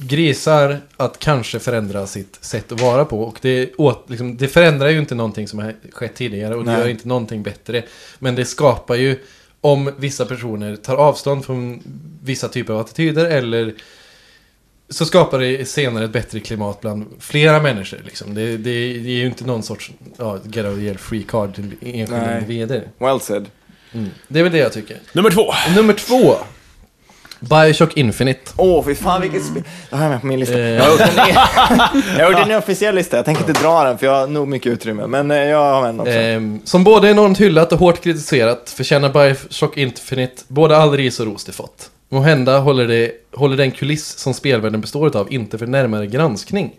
[0.00, 3.22] grisar att kanske förändra sitt sätt att vara på.
[3.22, 6.70] Och det, åt, liksom, det förändrar ju inte någonting som har skett tidigare och det
[6.70, 6.80] Nej.
[6.80, 7.82] gör inte någonting bättre.
[8.18, 9.18] Men det skapar ju,
[9.60, 11.82] om vissa personer tar avstånd från
[12.22, 13.74] vissa typer av attityder eller
[14.88, 18.00] så skapar det senare ett bättre klimat bland flera människor.
[18.04, 18.34] Liksom.
[18.34, 21.54] Det, det, det är ju inte någon sorts ja, get out of jail free card
[21.54, 22.88] till enskilda individer.
[22.98, 23.46] Well said.
[23.92, 24.08] Mm.
[24.28, 24.96] Det är väl det jag tycker.
[25.12, 25.52] nummer två.
[25.76, 26.36] Nummer två.
[27.40, 28.40] Bioshock Infinite.
[28.56, 29.62] Åh, fy fan vilket spel.
[29.90, 30.58] Det har jag med på min lista.
[30.58, 30.68] Eh.
[30.68, 31.16] Jag har gjort en,
[32.18, 33.16] jag har gjort en officiell lista.
[33.16, 35.06] Jag tänker inte dra den för jag har nog mycket utrymme.
[35.06, 36.12] Men eh, jag har med den också.
[36.12, 41.20] Ehm, som både är enormt hyllat och hårt kritiserat förtjänar Bioshock Infinite både all ris
[41.20, 41.90] och ros det fått.
[42.08, 46.72] Måhända håller, det, håller den kuliss som spelvärlden består av inte för närmare granskning.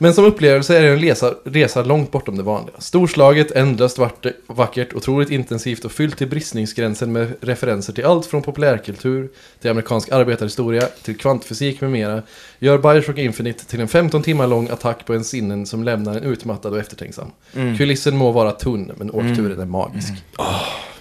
[0.00, 2.80] Men som upplevelse är det en resa, resa långt bortom det vanliga.
[2.80, 3.98] Storslaget, ändlöst
[4.46, 9.28] vackert, otroligt intensivt och fyllt till bristningsgränsen med referenser till allt från populärkultur
[9.60, 12.22] till amerikansk arbetarhistoria till kvantfysik med mera
[12.58, 16.22] gör Bioshock Infinite till en 15 timmar lång attack på en sinnen som lämnar en
[16.22, 17.30] utmattad och eftertänksam.
[17.78, 20.12] Kulissen må vara tunn, men åkturen är magisk.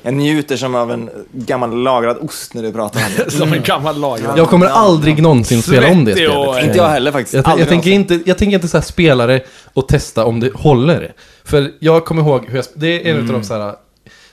[0.08, 3.32] Jag njuter som av en gammal lagrad ost när du pratar om det.
[3.38, 4.38] Som en gammal lagrad.
[4.38, 6.66] Jag kommer aldrig någonsin spela om det Svettig och- spelet.
[6.68, 7.34] Inte jag heller faktiskt.
[7.34, 8.16] Jag, jag, Aldrig tänker någonsin.
[8.18, 9.42] inte, jag tänker inte så här spela det
[9.74, 11.14] och testa om det håller.
[11.44, 13.28] För jag kommer ihåg hur jag, sp- det är en Mm.
[13.36, 13.76] av de så här,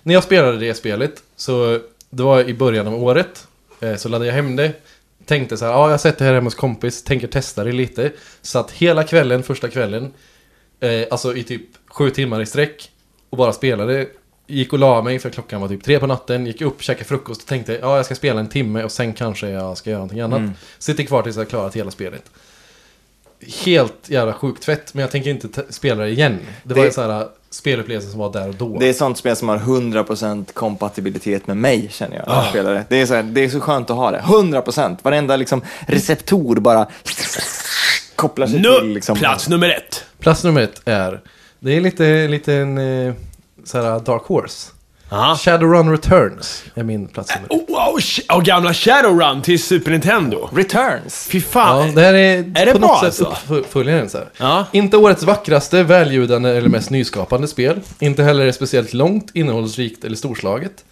[0.02, 1.78] när jag spelade det spelet, så
[2.10, 3.46] det var i början av året,
[3.80, 4.72] eh, så laddade jag hem det,
[5.26, 7.72] tänkte så här, ja jag har sett det här hemma hos kompis, tänker testa det
[7.72, 8.12] lite.
[8.42, 10.12] Satt hela kvällen, första kvällen,
[10.80, 12.90] eh, alltså i typ sju timmar i sträck,
[13.30, 14.06] och bara spelade.
[14.46, 17.42] Gick och la mig för klockan var typ tre på natten, gick upp, käkade frukost
[17.42, 20.20] och tänkte ja jag ska spela en timme och sen kanske jag ska göra någonting
[20.20, 20.38] annat.
[20.38, 20.52] Mm.
[20.78, 22.22] Sitter kvar tills jag har klarat hela spelet.
[23.64, 26.38] Helt jävla sjukt fett, men jag tänker inte spela det igen.
[26.62, 28.78] Det var Det- en sån här spelupplevelse som var där och då.
[28.78, 32.28] Det är sånt spel som har 100% kompatibilitet med mig, känner jag.
[32.28, 32.84] när jag spelar det.
[32.88, 34.18] Det, är så här, det är så skönt att ha det.
[34.18, 34.96] 100%!
[35.02, 36.86] Varenda liksom, receptor bara
[38.16, 38.70] kopplar sig till.
[38.82, 39.16] Nu, Liksom.
[39.18, 40.04] plats nummer ett.
[40.18, 41.20] Plats nummer ett är,
[41.60, 43.14] det är lite, lite en eh,
[43.64, 44.70] så här dark horse.
[45.10, 45.36] Ja.
[45.40, 47.70] Shadowrun Returns är min plats nummer ett.
[47.70, 50.48] Oh, oh, sh- och gamla Shadowrun till Super Nintendo.
[50.52, 51.28] Returns!
[51.30, 51.86] Fy fan.
[51.86, 53.54] Ja, det här är, Är det på bra något sätt alltså?
[53.54, 54.28] uppföljaren så här.
[54.36, 54.66] Ja.
[54.72, 57.80] Inte årets vackraste, välljudande eller mest nyskapande spel.
[57.98, 60.84] Inte heller speciellt långt, innehållsrikt eller storslaget.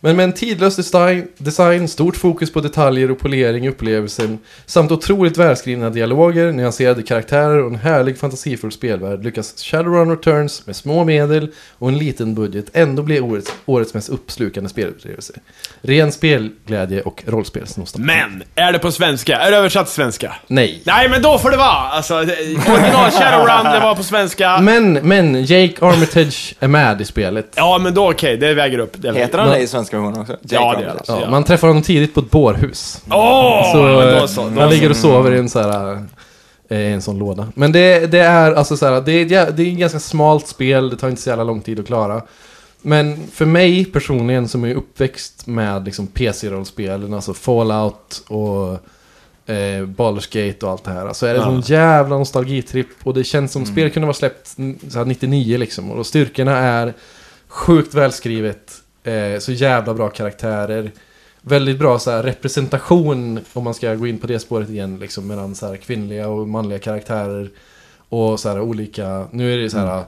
[0.00, 4.92] Men med en tidlös design, design, stort fokus på detaljer och polering i upplevelsen samt
[4.92, 11.04] otroligt välskrivna dialoger, nyanserade karaktärer och en härlig fantasifull spelvärld lyckas Shadowrun Returns med små
[11.04, 15.32] medel och en liten budget ändå bli årets, årets mest uppslukande spelupplevelse.
[15.82, 18.06] Ren spelglädje och rollspelsnostalgi.
[18.06, 19.36] Men, är det på svenska?
[19.36, 20.32] Är det översatt till svenska?
[20.46, 20.82] Nej.
[20.84, 21.68] Nej, men då får det vara!
[21.68, 22.36] Alltså, det-
[22.72, 24.60] original Shadowrun, det var på svenska.
[24.60, 27.52] Men, men, Jake Armitage är med i spelet.
[27.54, 28.94] Ja, men då okej, det väger upp.
[28.96, 30.32] Det Heter han det i svenska versionen också?
[30.32, 31.08] Jake Ja, det Armitage.
[31.08, 31.30] gör Ja, Ja.
[31.30, 33.02] Man träffar honom tidigt på ett bårhus.
[33.10, 33.72] Åh!
[33.72, 34.68] så, men då så, då han så.
[34.74, 36.04] ligger och sover i en så här,
[36.68, 37.48] eh, i en sån låda.
[37.54, 39.98] Men det, det är alltså så här, det är, ett jä- det är ett ganska
[40.00, 42.22] smalt spel, det tar inte så jävla lång tid att klara.
[42.82, 48.72] Men för mig personligen som är uppväxt med liksom PC-rollspelen, alltså Fallout och
[49.52, 51.12] eh, Baldur's Gate och allt det här.
[51.12, 51.46] Så är det Ja.
[51.52, 54.46] en sån jävla nostalgitripp och det känns som spel kunde vara släppt
[54.88, 55.90] så här 99 liksom.
[55.90, 56.94] Och styrkorna är
[57.48, 58.72] sjukt välskrivet,
[59.06, 60.90] eh, så jävla bra karaktärer.
[61.42, 65.26] Väldigt bra så här, representation, om man ska gå in på det spåret igen, liksom,
[65.26, 67.50] mellan så här, kvinnliga och manliga karaktärer.
[68.08, 70.04] Och så här, olika, nu är det så här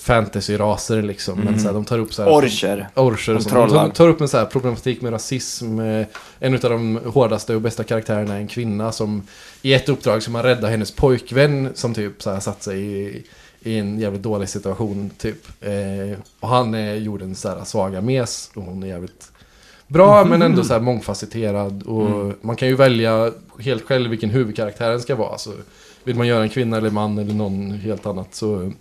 [0.00, 2.88] fantasy-raser liksom, men så här, de tar upp så här, Orcher.
[2.94, 3.68] Orcher och De.
[3.68, 5.78] De tar, upp en så här problematik med rasism.
[5.80, 6.06] eh,
[6.40, 9.22] En av de hårdaste och bästa karaktärerna är en kvinna som
[9.62, 13.22] i ett uppdrag som man rädda hennes pojkvän som typ så här satt sig i,
[13.62, 15.46] i en jävligt dålig situation typ.
[15.60, 19.30] Eh, och han är jordens så här svaga mes och hon är jävligt
[19.86, 21.82] bra men ändå så här mångfacetterad.
[21.82, 25.38] Och man kan ju välja helt själv vilken huvudkaraktären ska vara.
[25.38, 25.52] Så
[26.04, 28.72] vill man göra en kvinna eller man eller någon helt annat så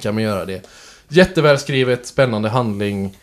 [0.00, 0.66] kan man göra det.
[1.08, 3.16] Jättevälskrivet, spännande handling.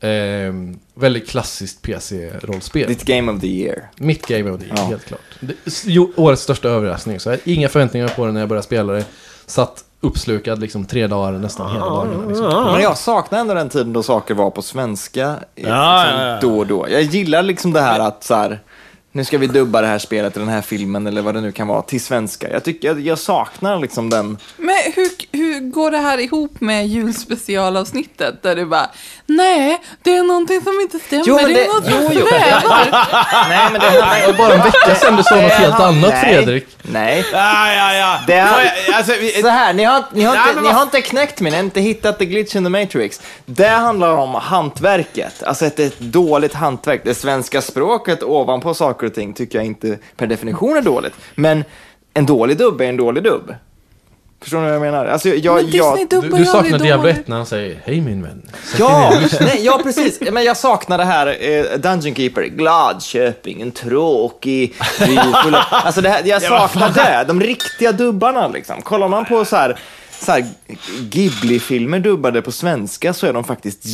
[0.00, 2.88] ehm, väldigt klassiskt PC-rollspel.
[2.88, 3.90] Ditt game of the year.
[3.96, 4.84] Mitt game of the year, Ja.
[4.84, 5.20] helt klart.
[5.40, 7.20] Det, årets största överraskning.
[7.20, 9.04] Så jag hade inga förväntningar på det när jag började spela det.
[9.46, 12.24] Satt uppslukad liksom tre dagar nästan hela dagen.
[12.28, 12.64] Liksom.
[12.72, 15.22] Men jag saknar ändå den tiden då saker var på svenska.
[15.22, 16.38] eh, Ja, liksom, ja, ja.
[16.40, 16.86] Då och då.
[16.90, 18.60] Jag gillar liksom det här att så här,
[19.12, 21.52] nu ska vi dubba det här spelet eller den här filmen eller vad det nu
[21.52, 22.50] kan vara till svenska.
[22.52, 24.38] Jag tycker jag, jag saknar liksom den.
[24.56, 25.08] Men hur,
[25.56, 28.90] hur går det här ihop med julspecialavsnittet där du bara
[29.26, 31.24] Nej, det är någonting som inte stämmer.
[31.26, 32.26] Jo, men det, det- är något som jo, jo.
[32.26, 32.88] svävar.
[33.48, 36.34] Nej, men det handlar Och bara en vecka sedan du sa något helt annat Nej.
[36.34, 36.66] Fredrik.
[36.82, 37.24] Nej.
[37.32, 38.18] Ja, ja, ja.
[38.26, 38.40] Det
[38.94, 41.50] Alltså, vi, Så här, ni har, ni, har Nej, inte, ni har inte knäckt mig,
[41.52, 43.20] ni har inte hittat the glitch in the matrix.
[43.46, 47.00] Det handlar om hantverket, alltså ett, ett dåligt hantverk.
[47.04, 51.14] Det svenska språket ovanpå saker och ting tycker jag inte per definition är dåligt.
[51.34, 51.64] Men
[52.14, 53.54] en dålig dubb är en dålig dubb.
[54.46, 55.06] Förstår ni vad jag menar?
[55.06, 57.18] Alltså, jag, Men jag, Du, du saknar Diablo dåligt.
[57.18, 58.42] 1 när han säger Hej min vän.
[58.64, 60.20] Sätt Ja, dig ner." nej, ja, precis.
[60.32, 65.16] Men jag saknar det här, eh, Dungeon Keeper, Gladköping, en tråkig by
[65.70, 68.82] Alltså det här, jag saknar det, de riktiga dubbarna liksom.
[68.82, 69.78] Kollar man på så här,
[70.20, 70.44] så här
[71.00, 73.84] Ghibli-filmer dubbade på svenska så är de faktiskt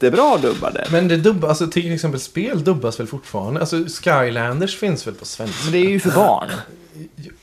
[0.00, 0.84] jättebra dubbade.
[0.90, 3.60] Men det dubba, alltså till exempel spel dubbas väl fortfarande?
[3.60, 5.56] Alltså Skylanders finns väl på svenska?
[5.64, 6.48] Men det är ju för barn.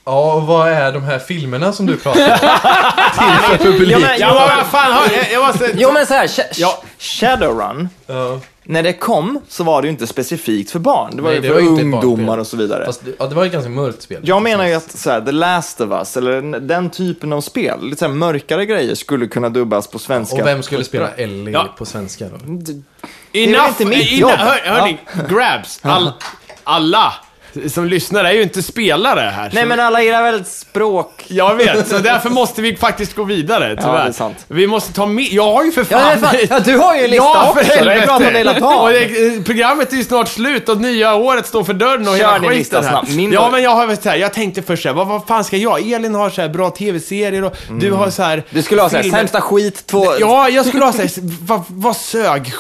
[0.06, 2.38] Ja, och vad är de här filmerna som du pratar om?
[3.18, 3.90] Till för publik.
[3.92, 5.72] Ja, men- Ja, men vad fan, har- jag, jag måste...
[5.76, 6.84] Jo men så här, Sh- Ja.
[7.00, 8.40] Shadowrun, Ja.
[8.64, 11.16] när det kom så var det ju inte specifikt för barn.
[11.16, 12.86] Det var Nej, ju det för var ungdomar och så vidare.
[12.86, 14.22] Fast, ja, det var ett ganska mörkt spel.
[14.24, 17.80] Jag menar ju att så här, The Last of Us, eller den typen av spel,
[17.84, 20.36] lite så här mörkare grejer, skulle kunna dubbas på svenska.
[20.42, 21.74] Och vem skulle spela Ellie Ja.
[21.78, 22.45] på svenska då?
[22.46, 24.32] Väl inte mitt jobb?
[24.32, 24.98] Hör, hörni,
[25.30, 25.80] grabs.
[25.84, 26.14] All,
[26.64, 27.14] alla
[27.68, 29.50] som lyssnar är ju inte spelare här.
[29.54, 31.26] Nej så- men alla era väl språk...
[31.28, 33.98] Jag vet, så därför måste vi faktiskt gå vidare, tyvärr.
[33.98, 34.46] Ja, det är sant.
[34.48, 35.26] Vi måste ta med...
[35.26, 36.10] Jag har ju för Ja, fan...
[36.10, 38.34] men fan, ja, du har ju en lista Ja, också, för det är klart att
[38.34, 38.66] det är helvete!
[38.66, 42.18] Och det, eh, programmet är ju snart slut och nya året står för dörren och
[42.18, 42.92] Kör hela skiten här.
[42.92, 43.10] snabbt.
[43.10, 45.44] Min ja, men jag har så här, jag tänkte först så här, vad, vad fan
[45.44, 45.92] ska jag?
[45.92, 48.34] Elin har så här bra tv-serier och du har så här...
[48.34, 48.46] Mm.
[48.50, 49.20] Du skulle ha såhär, filmer.
[49.20, 50.06] sämsta skit, två...
[50.20, 51.10] Ja, jag skulle ha såhär,
[51.46, 52.54] vad, vad sög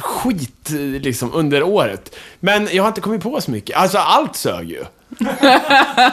[0.00, 2.14] skit liksom under året.
[2.40, 3.76] Men jag har inte kommit på så mycket.
[3.76, 4.84] Alltså allt sög ju.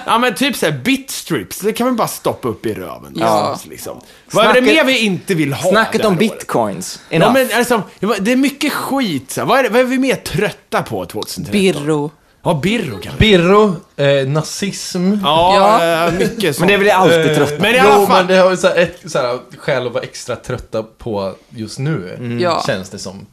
[0.06, 3.14] ja men typ såhär bitstrips, det kan man bara stoppa upp i röven.
[3.16, 3.60] Ja.
[3.70, 4.02] Liksom.
[4.32, 7.00] Vad är det mer vi inte vill ha Snacket om bitcoins.
[7.10, 7.84] Ja, men alltså,
[8.20, 9.32] det är mycket skit.
[9.32, 9.46] Så.
[9.46, 11.52] Vad, är det, vad är vi mer trötta på 2013?
[11.52, 12.12] Birro.
[12.44, 13.20] Ja, birro kanske.
[13.20, 15.14] Birro, eh, nazism.
[15.24, 16.08] Ja, Ja.
[16.08, 16.60] eh, mycket sånt.
[16.60, 17.62] Men det är väl alltid trött.
[17.62, 18.28] Men i jo, alla men fall.
[18.28, 21.80] det har ju så här ett så här, skäl att vara extra trötta på just
[21.80, 22.38] nu.
[22.42, 22.64] Ja.
[22.68, 23.26] Känns det som.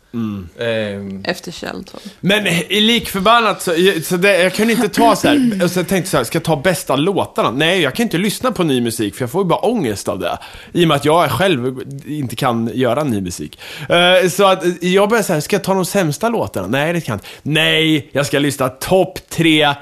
[0.61, 2.03] Ehm, Efter Kjelltorp.
[2.21, 3.73] Men i lik förbannat så,
[4.05, 6.37] så det, jag kunde inte ta så här, och så jag tänkte så här, ska
[6.37, 7.51] jag ta bästa låtarna?
[7.51, 10.19] Nej, jag kan inte lyssna på ny musik för jag får ju bara ångest av
[10.19, 10.39] det.
[10.73, 13.59] I och med att jag själv inte kan göra ny musik.
[13.89, 16.67] Eh, så att jag började säga, ska jag ta de sämsta låtarna?
[16.67, 17.29] Nej, det kan jag inte.
[17.43, 19.75] Nej, jag ska lyssna topp tre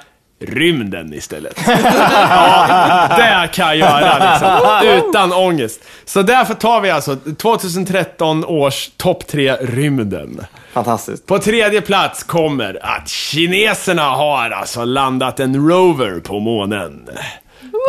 [0.46, 1.62] Rymden istället.
[1.66, 4.88] ja, det kan jag göra liksom.
[5.08, 5.80] Utan ångest.
[6.04, 10.46] Så därför tar vi alltså 2013 års topp tre Rymden.
[10.72, 11.26] Fantastiskt.
[11.26, 17.08] På tredje plats kommer att kineserna har alltså landat en rover på månen.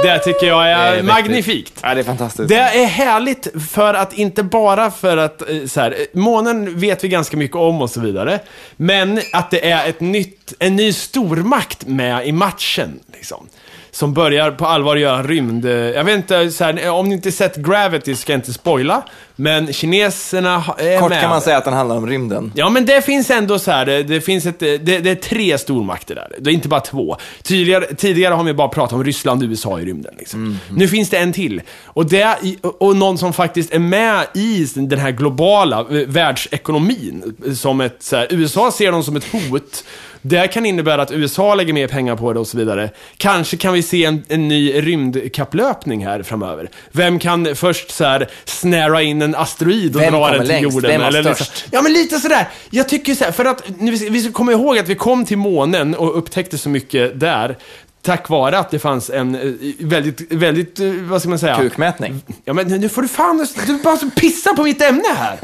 [0.04, 1.80] Det tycker jag är är magnifikt.
[1.84, 2.50] Ja, det är fantastiskt.
[2.50, 7.04] Det är härligt för att inte bara för att eh, så här, eh, månen vet
[7.04, 8.40] vi ganska mycket om och så vidare.
[8.78, 13.00] Men att det är ett nytt, en ny stormakt med i matchen.
[13.14, 13.48] Liksom.
[13.92, 15.66] Som börjar på allvar göra rymd...
[15.66, 19.02] eh, Jag vet inte, så här, om ni inte sett Gravity ska jag inte spoila.
[19.36, 21.22] Men kineserna är Kort med.
[21.22, 22.52] kan man säga att den handlar om rymden.
[22.56, 25.58] Ja, men det finns ändå så här, det, det finns ett, det, det är tre
[25.58, 26.32] stormakter där.
[26.40, 27.18] Det är inte bara två.
[27.44, 30.14] Tidigare, tidigare har vi bara pratat om Ryssland och USA i rymden.
[30.18, 30.60] Liksom.
[30.70, 31.62] Nu finns det en till.
[31.84, 37.36] Och, det, och någon som faktiskt är med i den här globala eh, världsekonomin.
[37.56, 39.84] Som ett, så här, USA ser dem som ett hot.
[40.28, 42.90] Det kan innebära att USA lägger mer pengar på det och så vidare.
[43.18, 46.70] Kanske kan vi se en, en ny rymdkapplöpning här framöver.
[46.92, 50.48] Vem kan först så här snära in en asteroid och Vem dra kommer den till
[50.48, 50.74] längst?
[50.74, 50.92] jorden?
[50.92, 51.66] Vem har liksom- störst?
[51.72, 52.48] Ja, men lite sådär.
[52.70, 55.38] Jag tycker så här, för att nu, vi ska komma ihåg att vi kom till
[55.38, 57.58] månen och upptäckte så mycket där.
[58.06, 59.42] Tack vare att det fanns en eh,
[59.80, 61.56] väldigt, väldigt, eh, vad ska man säga?
[61.56, 62.22] Kukmätning.
[62.46, 65.38] Ja men nu får du fan, du bara så pissa på mitt ämne här.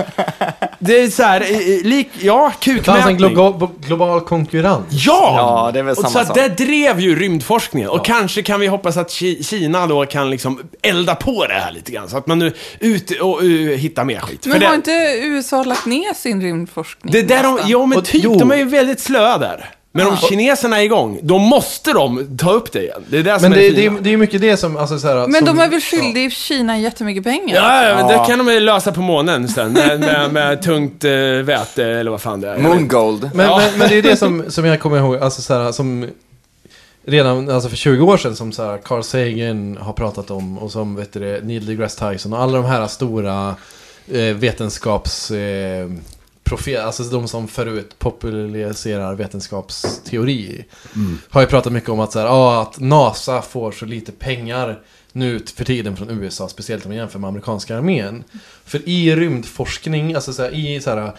[0.80, 3.18] Det är så här, eh, lik, ja, det fanns en kukmätning.
[3.18, 4.86] global, global konkurrens.
[4.90, 5.34] Ja!
[5.38, 6.36] Ja, det är väl och samma så att sak.
[6.36, 7.90] det drev ju rymdforskningen.
[7.90, 11.72] Och kanske kan vi hoppas att Ki- Kina då kan liksom elda på det här
[11.72, 12.10] lite grann.
[12.10, 14.46] Så att man nu ut och uh, hittar mer skit.
[14.46, 17.14] Men det, har inte USA lagt ner sin rymdforskning?
[17.14, 18.36] det där de, jo men Och- typ, jo.
[18.40, 19.70] de är ju väldigt slöa där.
[19.94, 23.04] Men om kineserna är igång, då måste de ta upp det igen.
[23.10, 24.78] Det är det som Men är det, det, det, är, det är mycket det som,
[24.78, 27.56] alltså så här, Men som, de är väl skyldiga Kina jättemycket pengar?
[27.56, 28.20] Ja, ja, men Ja.
[28.22, 29.74] det kan de ju lösa på månen sen.
[29.74, 31.12] Med, med, med tungt eh,
[31.44, 32.58] väte eller vad fan det är.
[32.58, 33.30] Moongold.
[33.34, 33.58] Men, Ja.
[33.58, 36.08] men, men det är det som, som jag kommer ihåg, alltså så här, som
[37.06, 40.72] redan alltså för 20 år sedan som så här, Carl Sagan har pratat om och
[40.72, 43.56] som vet du, det, Neil deGrasse Tyson och alla de här stora
[44.12, 45.32] eh, vetenskaps...
[45.32, 45.88] Eh,
[46.44, 50.66] profe- alltså de som förut populariserar vetenskapsteori.
[51.30, 54.80] Har ju pratat mycket om att, så här, ah, att NASA får så lite pengar
[55.12, 58.24] nu för tiden från USA, speciellt om man jämför med amerikanska armén.
[58.66, 61.12] För i rymdforskning, alltså så här, i så här,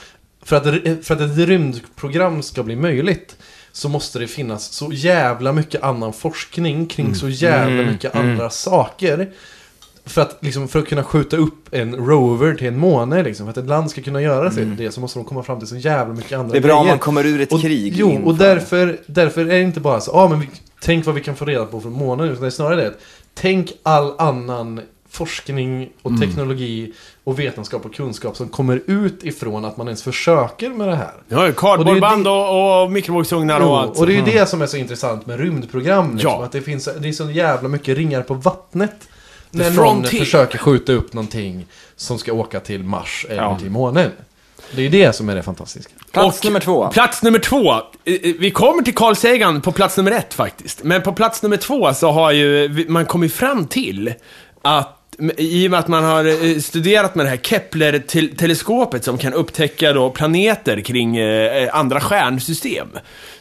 [0.43, 3.37] för att, för att ett rymdprogram ska bli möjligt
[3.73, 9.33] så måste det finnas så jävla mycket annan forskning kring så jävla mycket andra saker.
[10.07, 13.50] För att, liksom, för att kunna skjuta upp en rover till en måne, liksom, för
[13.50, 15.76] att ett land ska kunna göra sig det så måste de komma fram till så
[15.76, 16.84] jävla mycket andra Det är bra om Mm.
[16.84, 16.92] grejer.
[16.94, 17.94] man kommer ur ett Och- krig.
[17.96, 20.48] Jo, inför- och därför, därför är det inte bara så, ah, men vi,
[20.80, 22.28] tänk vad vi kan få reda på från månen.
[22.28, 22.94] Utan det är snarare det,
[23.34, 24.80] tänk all annan
[25.11, 26.20] forskning och Mm.
[26.22, 26.92] teknologi
[27.24, 31.12] och vetenskap och kunskap som kommer ut ifrån att man ens försöker med det här.
[31.28, 33.98] Ja, cardboardband och, och mikrovågsugnar och allt.
[33.98, 36.12] Och det är ju det som är så intressant med rymdprogram.
[36.12, 36.44] Liksom, Ja.
[36.44, 39.09] Att det finns det är så jävla mycket ringar på vattnet.
[39.55, 40.24] När någon Frontier.
[40.24, 43.59] försöker skjuta upp någonting som ska åka till Mars eller Ja.
[43.59, 44.11] till månen.
[44.74, 45.92] Det är ju det som är det fantastiska.
[46.12, 46.88] Plats Och nummer två.
[46.88, 47.72] Plats nummer två.
[47.72, 50.84] Eh, eh, Vi kommer till Carl Sagan på plats nummer ett faktiskt.
[50.84, 54.14] Men på plats nummer två så har ju man kommit fram till
[54.62, 54.98] att
[55.36, 59.92] i och med att man har eh, studerat med det här Kepler-teleskopet som kan upptäcka
[59.92, 62.88] då planeter kring eh, andra stjärnsystem.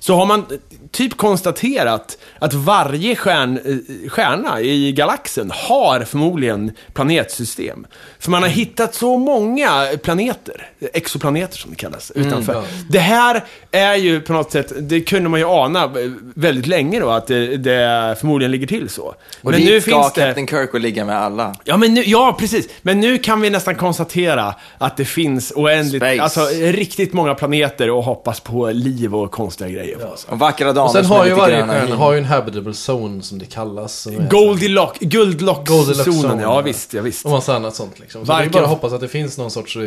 [0.04, 0.46] Så har man
[0.92, 7.88] typ konstaterat att varje stjärn, eh, stjärna i galaxen har förmodligen planetsystem.
[8.20, 12.54] För man har hittat så många planeter, exoplaneter som det kallas, utanför.
[12.54, 12.64] ja.
[12.90, 15.92] Det här är ju på något sätt, det kunde man ju ana
[16.36, 19.04] väldigt länge då, att det, det förmodligen ligger till så.
[19.42, 20.22] Och Men nu ska finns det...
[20.22, 21.56] Captain Kirk och ligga med alla.
[21.64, 22.68] Ja, men nu, ja, precis.
[22.82, 26.22] Men nu kan vi nästan konstatera att det finns oändligt, Space.
[26.22, 30.16] alltså riktigt många planeter och hoppas på liv och konstiga grejer på.
[30.34, 32.12] Och vackra damer Och sen som är har ju lite varje gröna i stjärna har
[32.12, 33.94] ju en habitable zone som det kallas.
[33.96, 36.62] Som är Goldilock, Goldilocks-zonen, ja ja.
[36.62, 37.26] visst, ja visst.
[37.26, 38.26] Och massa annat sånt liksom.
[38.26, 39.76] Så det är Varken- bara att hoppas att det finns någon sorts...
[39.78, 39.84] eh,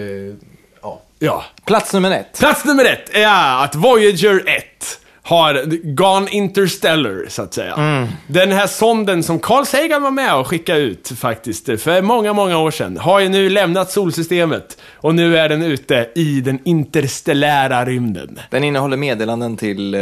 [0.82, 1.00] Ja.
[1.18, 1.44] Ja.
[1.64, 2.38] Plats nummer ett.
[2.38, 4.64] Plats nummer ett är att Voyager 1
[5.26, 5.62] har
[5.94, 7.74] gone interstellar, så att säga.
[7.74, 8.08] Mm.
[8.26, 12.58] Den här sonden som Carl Sagan var med och skickade ut faktiskt för många, många
[12.58, 17.84] år sedan, har ju nu lämnat solsystemet och nu är den ute i den interstellära
[17.84, 18.38] rymden.
[18.50, 20.00] Den innehåller meddelanden till eh,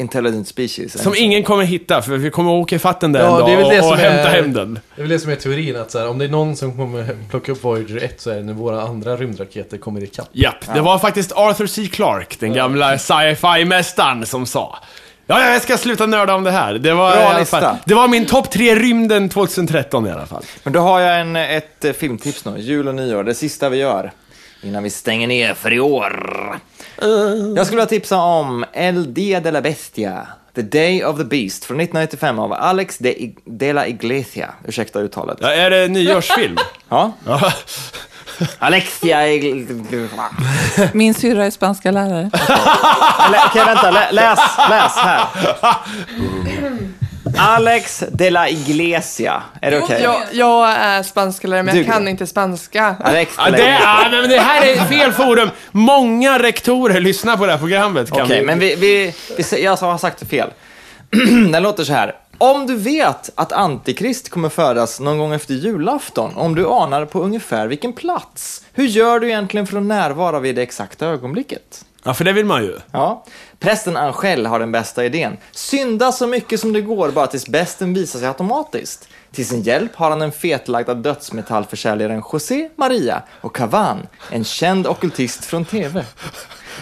[0.00, 1.02] Intelligent Species.
[1.02, 3.52] Som ingen kommer hitta, för vi kommer åka ifatt den där Ja, en dag det
[3.52, 4.74] är väl det och, och som är- hämta hem den.
[4.74, 6.76] Det är väl det som är teorin, att så här, om det är någon som
[6.76, 10.28] kommer plocka upp Voyager 1 så är det när våra andra rymdraketer kommer ikapp.
[10.32, 11.86] Japp, det var faktiskt Arthur C.
[11.92, 14.78] Clarke, den gamla sci-fi-mästaren, som sa
[15.26, 16.74] Ja, ja, jag ska sluta nörda om det här.
[16.74, 17.60] Det var, Bra lista.
[17.60, 20.42] fall, det var min topp tre rymden 2013 i alla fall.
[20.64, 22.58] Men då har jag en, ett eh, filmtips nu.
[22.58, 24.12] Jul och nyår, det sista vi gör.
[24.62, 26.12] Innan vi stänger ner för i år.
[27.56, 30.26] Jag skulle vilja tipsa om El Dia de la Bestia.
[30.54, 34.50] The Day of the Beast från 1995 av Alex de, I- de la Iglesia.
[34.68, 35.38] Ursäkta uttalet.
[35.40, 36.56] Ja, är det nyårsfilm?
[36.88, 37.12] Ja.
[37.26, 37.52] Ja.
[38.58, 40.24] Alexia Iglesia.
[40.92, 42.30] Min syrra är spanska lärare.
[43.32, 43.90] Lä- Okej, vänta.
[43.90, 44.38] Lä, läs,
[44.70, 45.26] läs här.
[47.38, 49.42] Alex de la Iglesia.
[49.62, 50.02] Är det okej?
[50.02, 52.96] Jag, jag är spansklärare, men jag Duger kan inte spanska.
[53.00, 53.80] Alex de la det, Iglesia.
[53.82, 55.50] ja, men det här är fel forum.
[55.70, 58.10] Många rektorer lyssnar på det här programmet.
[58.10, 58.46] Kan Okej, vi...
[58.46, 60.50] men vi, vi, vi, jag har sagt det fel.
[61.52, 62.14] Den låter så här.
[62.38, 67.20] Om du vet att Antikrist kommer födas någon gång efter julafton, om du anar på
[67.22, 71.84] ungefär vilken plats, hur gör du egentligen för att närvara vid det exakta ögonblicket?
[72.02, 72.78] Ja, för det vill man ju.
[72.92, 73.24] Ja.
[73.58, 75.36] Prästen Angel har den bästa idén.
[75.52, 79.08] Synda så mycket som det går bara tills bästen visar sig automatiskt.
[79.32, 85.44] Till sin hjälp har han den fetlagda dödsmetallförsäljaren José Maria och Cavan, en känd ockultist
[85.44, 86.04] från TV.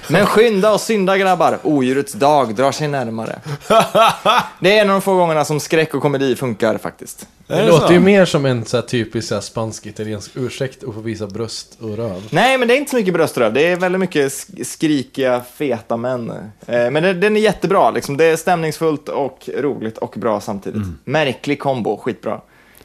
[0.09, 3.39] Men skynda och synda grabbar, odjurets dag drar sig närmare.
[4.61, 7.27] Det är en av de få gångerna som skräck och komedi funkar faktiskt.
[7.47, 7.93] Det, det låter så?
[7.93, 12.23] ju mer som en så här, typisk spansk-italiensk ursäkt att få visa bröst och röv.
[12.31, 13.53] Nej, men det är inte så mycket bröströv.
[13.53, 16.31] Det är väldigt mycket sk- skrikiga, feta män.
[16.67, 17.91] Eh, men det, den är jättebra.
[17.91, 18.17] Liksom.
[18.17, 20.83] Det är stämningsfullt och roligt och bra samtidigt.
[21.05, 22.41] Märklig kombo, skitbra.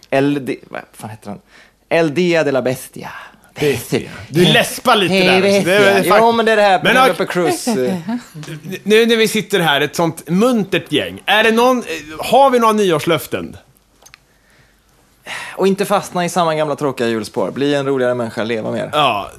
[0.10, 1.40] El, di- vad fan heter den?
[1.90, 3.10] El Dia de la Bestia.
[4.30, 5.42] Du läspar lite Hej, där.
[5.66, 7.68] Det är Jo, men det är det här Men, Penelope Cruz.
[8.84, 11.22] Nu när vi sitter här, ett sånt muntert gäng.
[11.26, 11.84] Är det någon,
[12.20, 13.58] har vi några nyårslöften?
[15.56, 17.52] Och inte fastna i samma gamla tråkiga hjulspår.
[17.52, 18.90] Bli en roligare människa, leva mer.
[18.94, 19.32] Ja.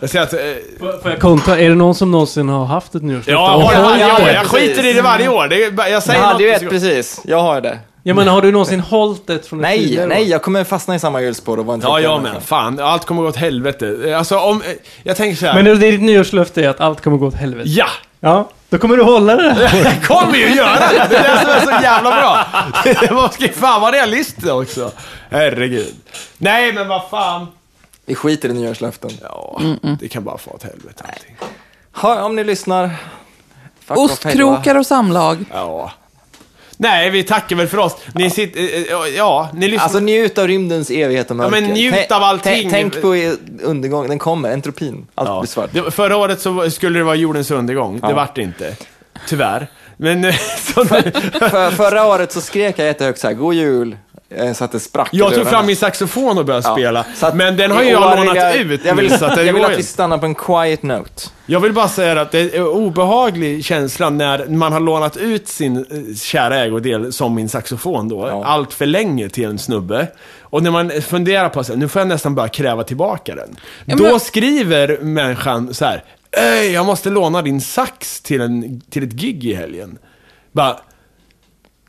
[0.00, 0.32] Jag säger att...
[0.32, 0.38] Eh,
[0.78, 1.58] Får får jag kontra?
[1.58, 3.30] Är det någon som någonsin har haft ett nyårslöfte?
[3.32, 4.20] ja, Och har det har- varje ja, år.
[4.20, 4.68] ja, Jag precis.
[4.68, 5.48] skiter i det varje år.
[5.48, 7.20] Det är, jag Jag säger hade ju ett precis.
[7.24, 7.78] Jag har det.
[8.08, 10.94] Ja, men har du någonsin hållit ett från ett Nej, tidigare nej, jag kommer fastna
[10.94, 12.42] i samma hjulspår och vara en Ja, jag med.
[12.42, 14.14] Fan, allt kommer gå åt helvete.
[14.18, 14.62] Alltså om...
[14.62, 14.68] eh,
[15.02, 15.54] Jag tänker så här.
[15.54, 17.68] Men det, ditt nyårslöfte är att allt kommer gå åt helvete?
[17.68, 17.86] Ja!
[18.20, 19.70] Ja, då kommer du hålla det.
[19.84, 21.06] Jag kommer ju göra det!
[21.10, 22.44] Det är det som är så jävla bra!
[23.00, 24.90] Det måste fan vara realistiskt också.
[25.30, 25.94] Herregud.
[26.38, 27.46] Nej, men vad fan.
[28.06, 29.10] Vi skiter i nyårslöften.
[29.22, 29.60] Ja,
[30.00, 31.36] det kan bara få åt helvete allting.
[31.92, 32.90] Ha, om ni lyssnar.
[33.84, 33.98] fuck.
[33.98, 35.44] Ostkrokar och samlag.
[35.52, 35.92] Ja.
[36.76, 37.96] Nej, vi tackar väl för oss.
[38.14, 38.60] Ni sitter...
[38.60, 39.84] eh, eh, Ja, ni lyssnar...
[39.84, 41.50] Alltså njut av rymdens evighet och mörker.
[41.50, 42.68] men njut av allting.
[42.68, 45.06] tä- Tänk på er undergång, den kommer, entropin.
[45.14, 45.40] Allt Ja.
[45.40, 45.70] blir svart.
[45.72, 48.00] Det, förra året så skulle det vara jordens undergång.
[48.00, 48.14] Det Ja.
[48.14, 48.76] vart det inte.
[49.28, 49.66] Tyvärr.
[49.96, 50.34] Men eh,
[50.76, 53.96] För, förra året så skrek jag jättehögt så här, god jul,
[54.54, 56.72] så att det sprack jag tog fram min saxofon och började Ja.
[56.74, 57.04] spela.
[57.20, 59.52] Att- men den har ju jag lånat jag, ut jag vill, nu, så att jag
[59.52, 61.22] vill att vi stannar på en quiet note.
[61.46, 65.48] Jag vill bara säga att det är en obehaglig känsla när man har lånat ut
[65.48, 68.44] sin eh, kära ägodel, som min saxofon då, Ja.
[68.44, 70.06] allt för länge till en snubbe.
[70.40, 73.56] Och när man funderar på att nu får jag nästan börja kräva tillbaka den.
[73.84, 76.02] Ja, Då men- skriver människan så här.
[76.72, 79.98] Jag måste låna din sax till, en, till ett gig i helgen.
[80.52, 80.76] Bara,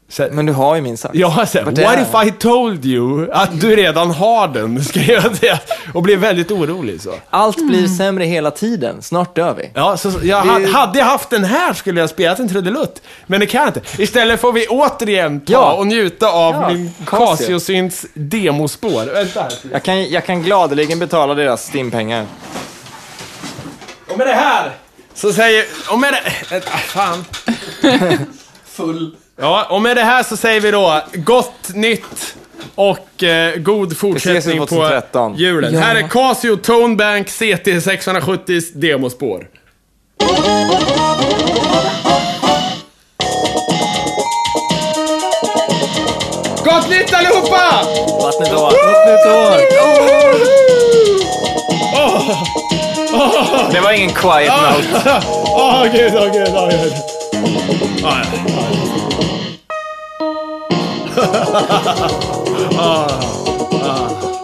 [0.10, 1.16] Så, Men du har ju min sax.
[1.16, 4.84] Ja, så, what är if I told you att du redan har den?
[4.84, 5.60] Skrev jag det.
[5.94, 7.14] Och blev väldigt orolig så.
[7.30, 9.02] Allt blir sämre hela tiden.
[9.02, 9.70] Snart dör vi.
[9.74, 13.02] Ja, så, jag, Det- ha- hade jag haft den här skulle jag spelat en trudelutt.
[13.26, 14.04] Men det kan jag inte.
[14.04, 15.74] Istället får vi återigen ta Ja.
[15.74, 17.26] och njuta av Ja, min Casio.
[17.26, 19.14] Casio-synts demospår.
[19.14, 19.54] Vänta här.
[19.72, 22.26] Jag kan, jag kan gladeligen betala deras stimpengar.
[24.12, 24.72] Och med det här
[25.14, 25.66] så säger...
[25.92, 26.22] Och med det...
[26.52, 27.26] Vänta, fan.
[28.66, 29.16] Full.
[29.40, 32.36] Ja, och med det här så säger vi då gott nytt
[32.76, 35.36] och eh, god fortsättning på 2013.
[35.36, 35.74] julen.
[35.74, 35.80] Ja.
[35.80, 39.48] Här är Casio Tonebank CT670 demospår.
[46.66, 47.82] Gott nytt allihopa!
[47.84, 48.24] År.
[48.24, 48.72] Vattnet år.
[53.72, 55.22] Det var ingen quiet note.
[55.46, 56.94] Åh gud, åh gud, åh gud.
[58.06, 58.87] Ah, ja.
[61.32, 63.08] 哈哈哈哈哈啊
[63.84, 64.37] 啊。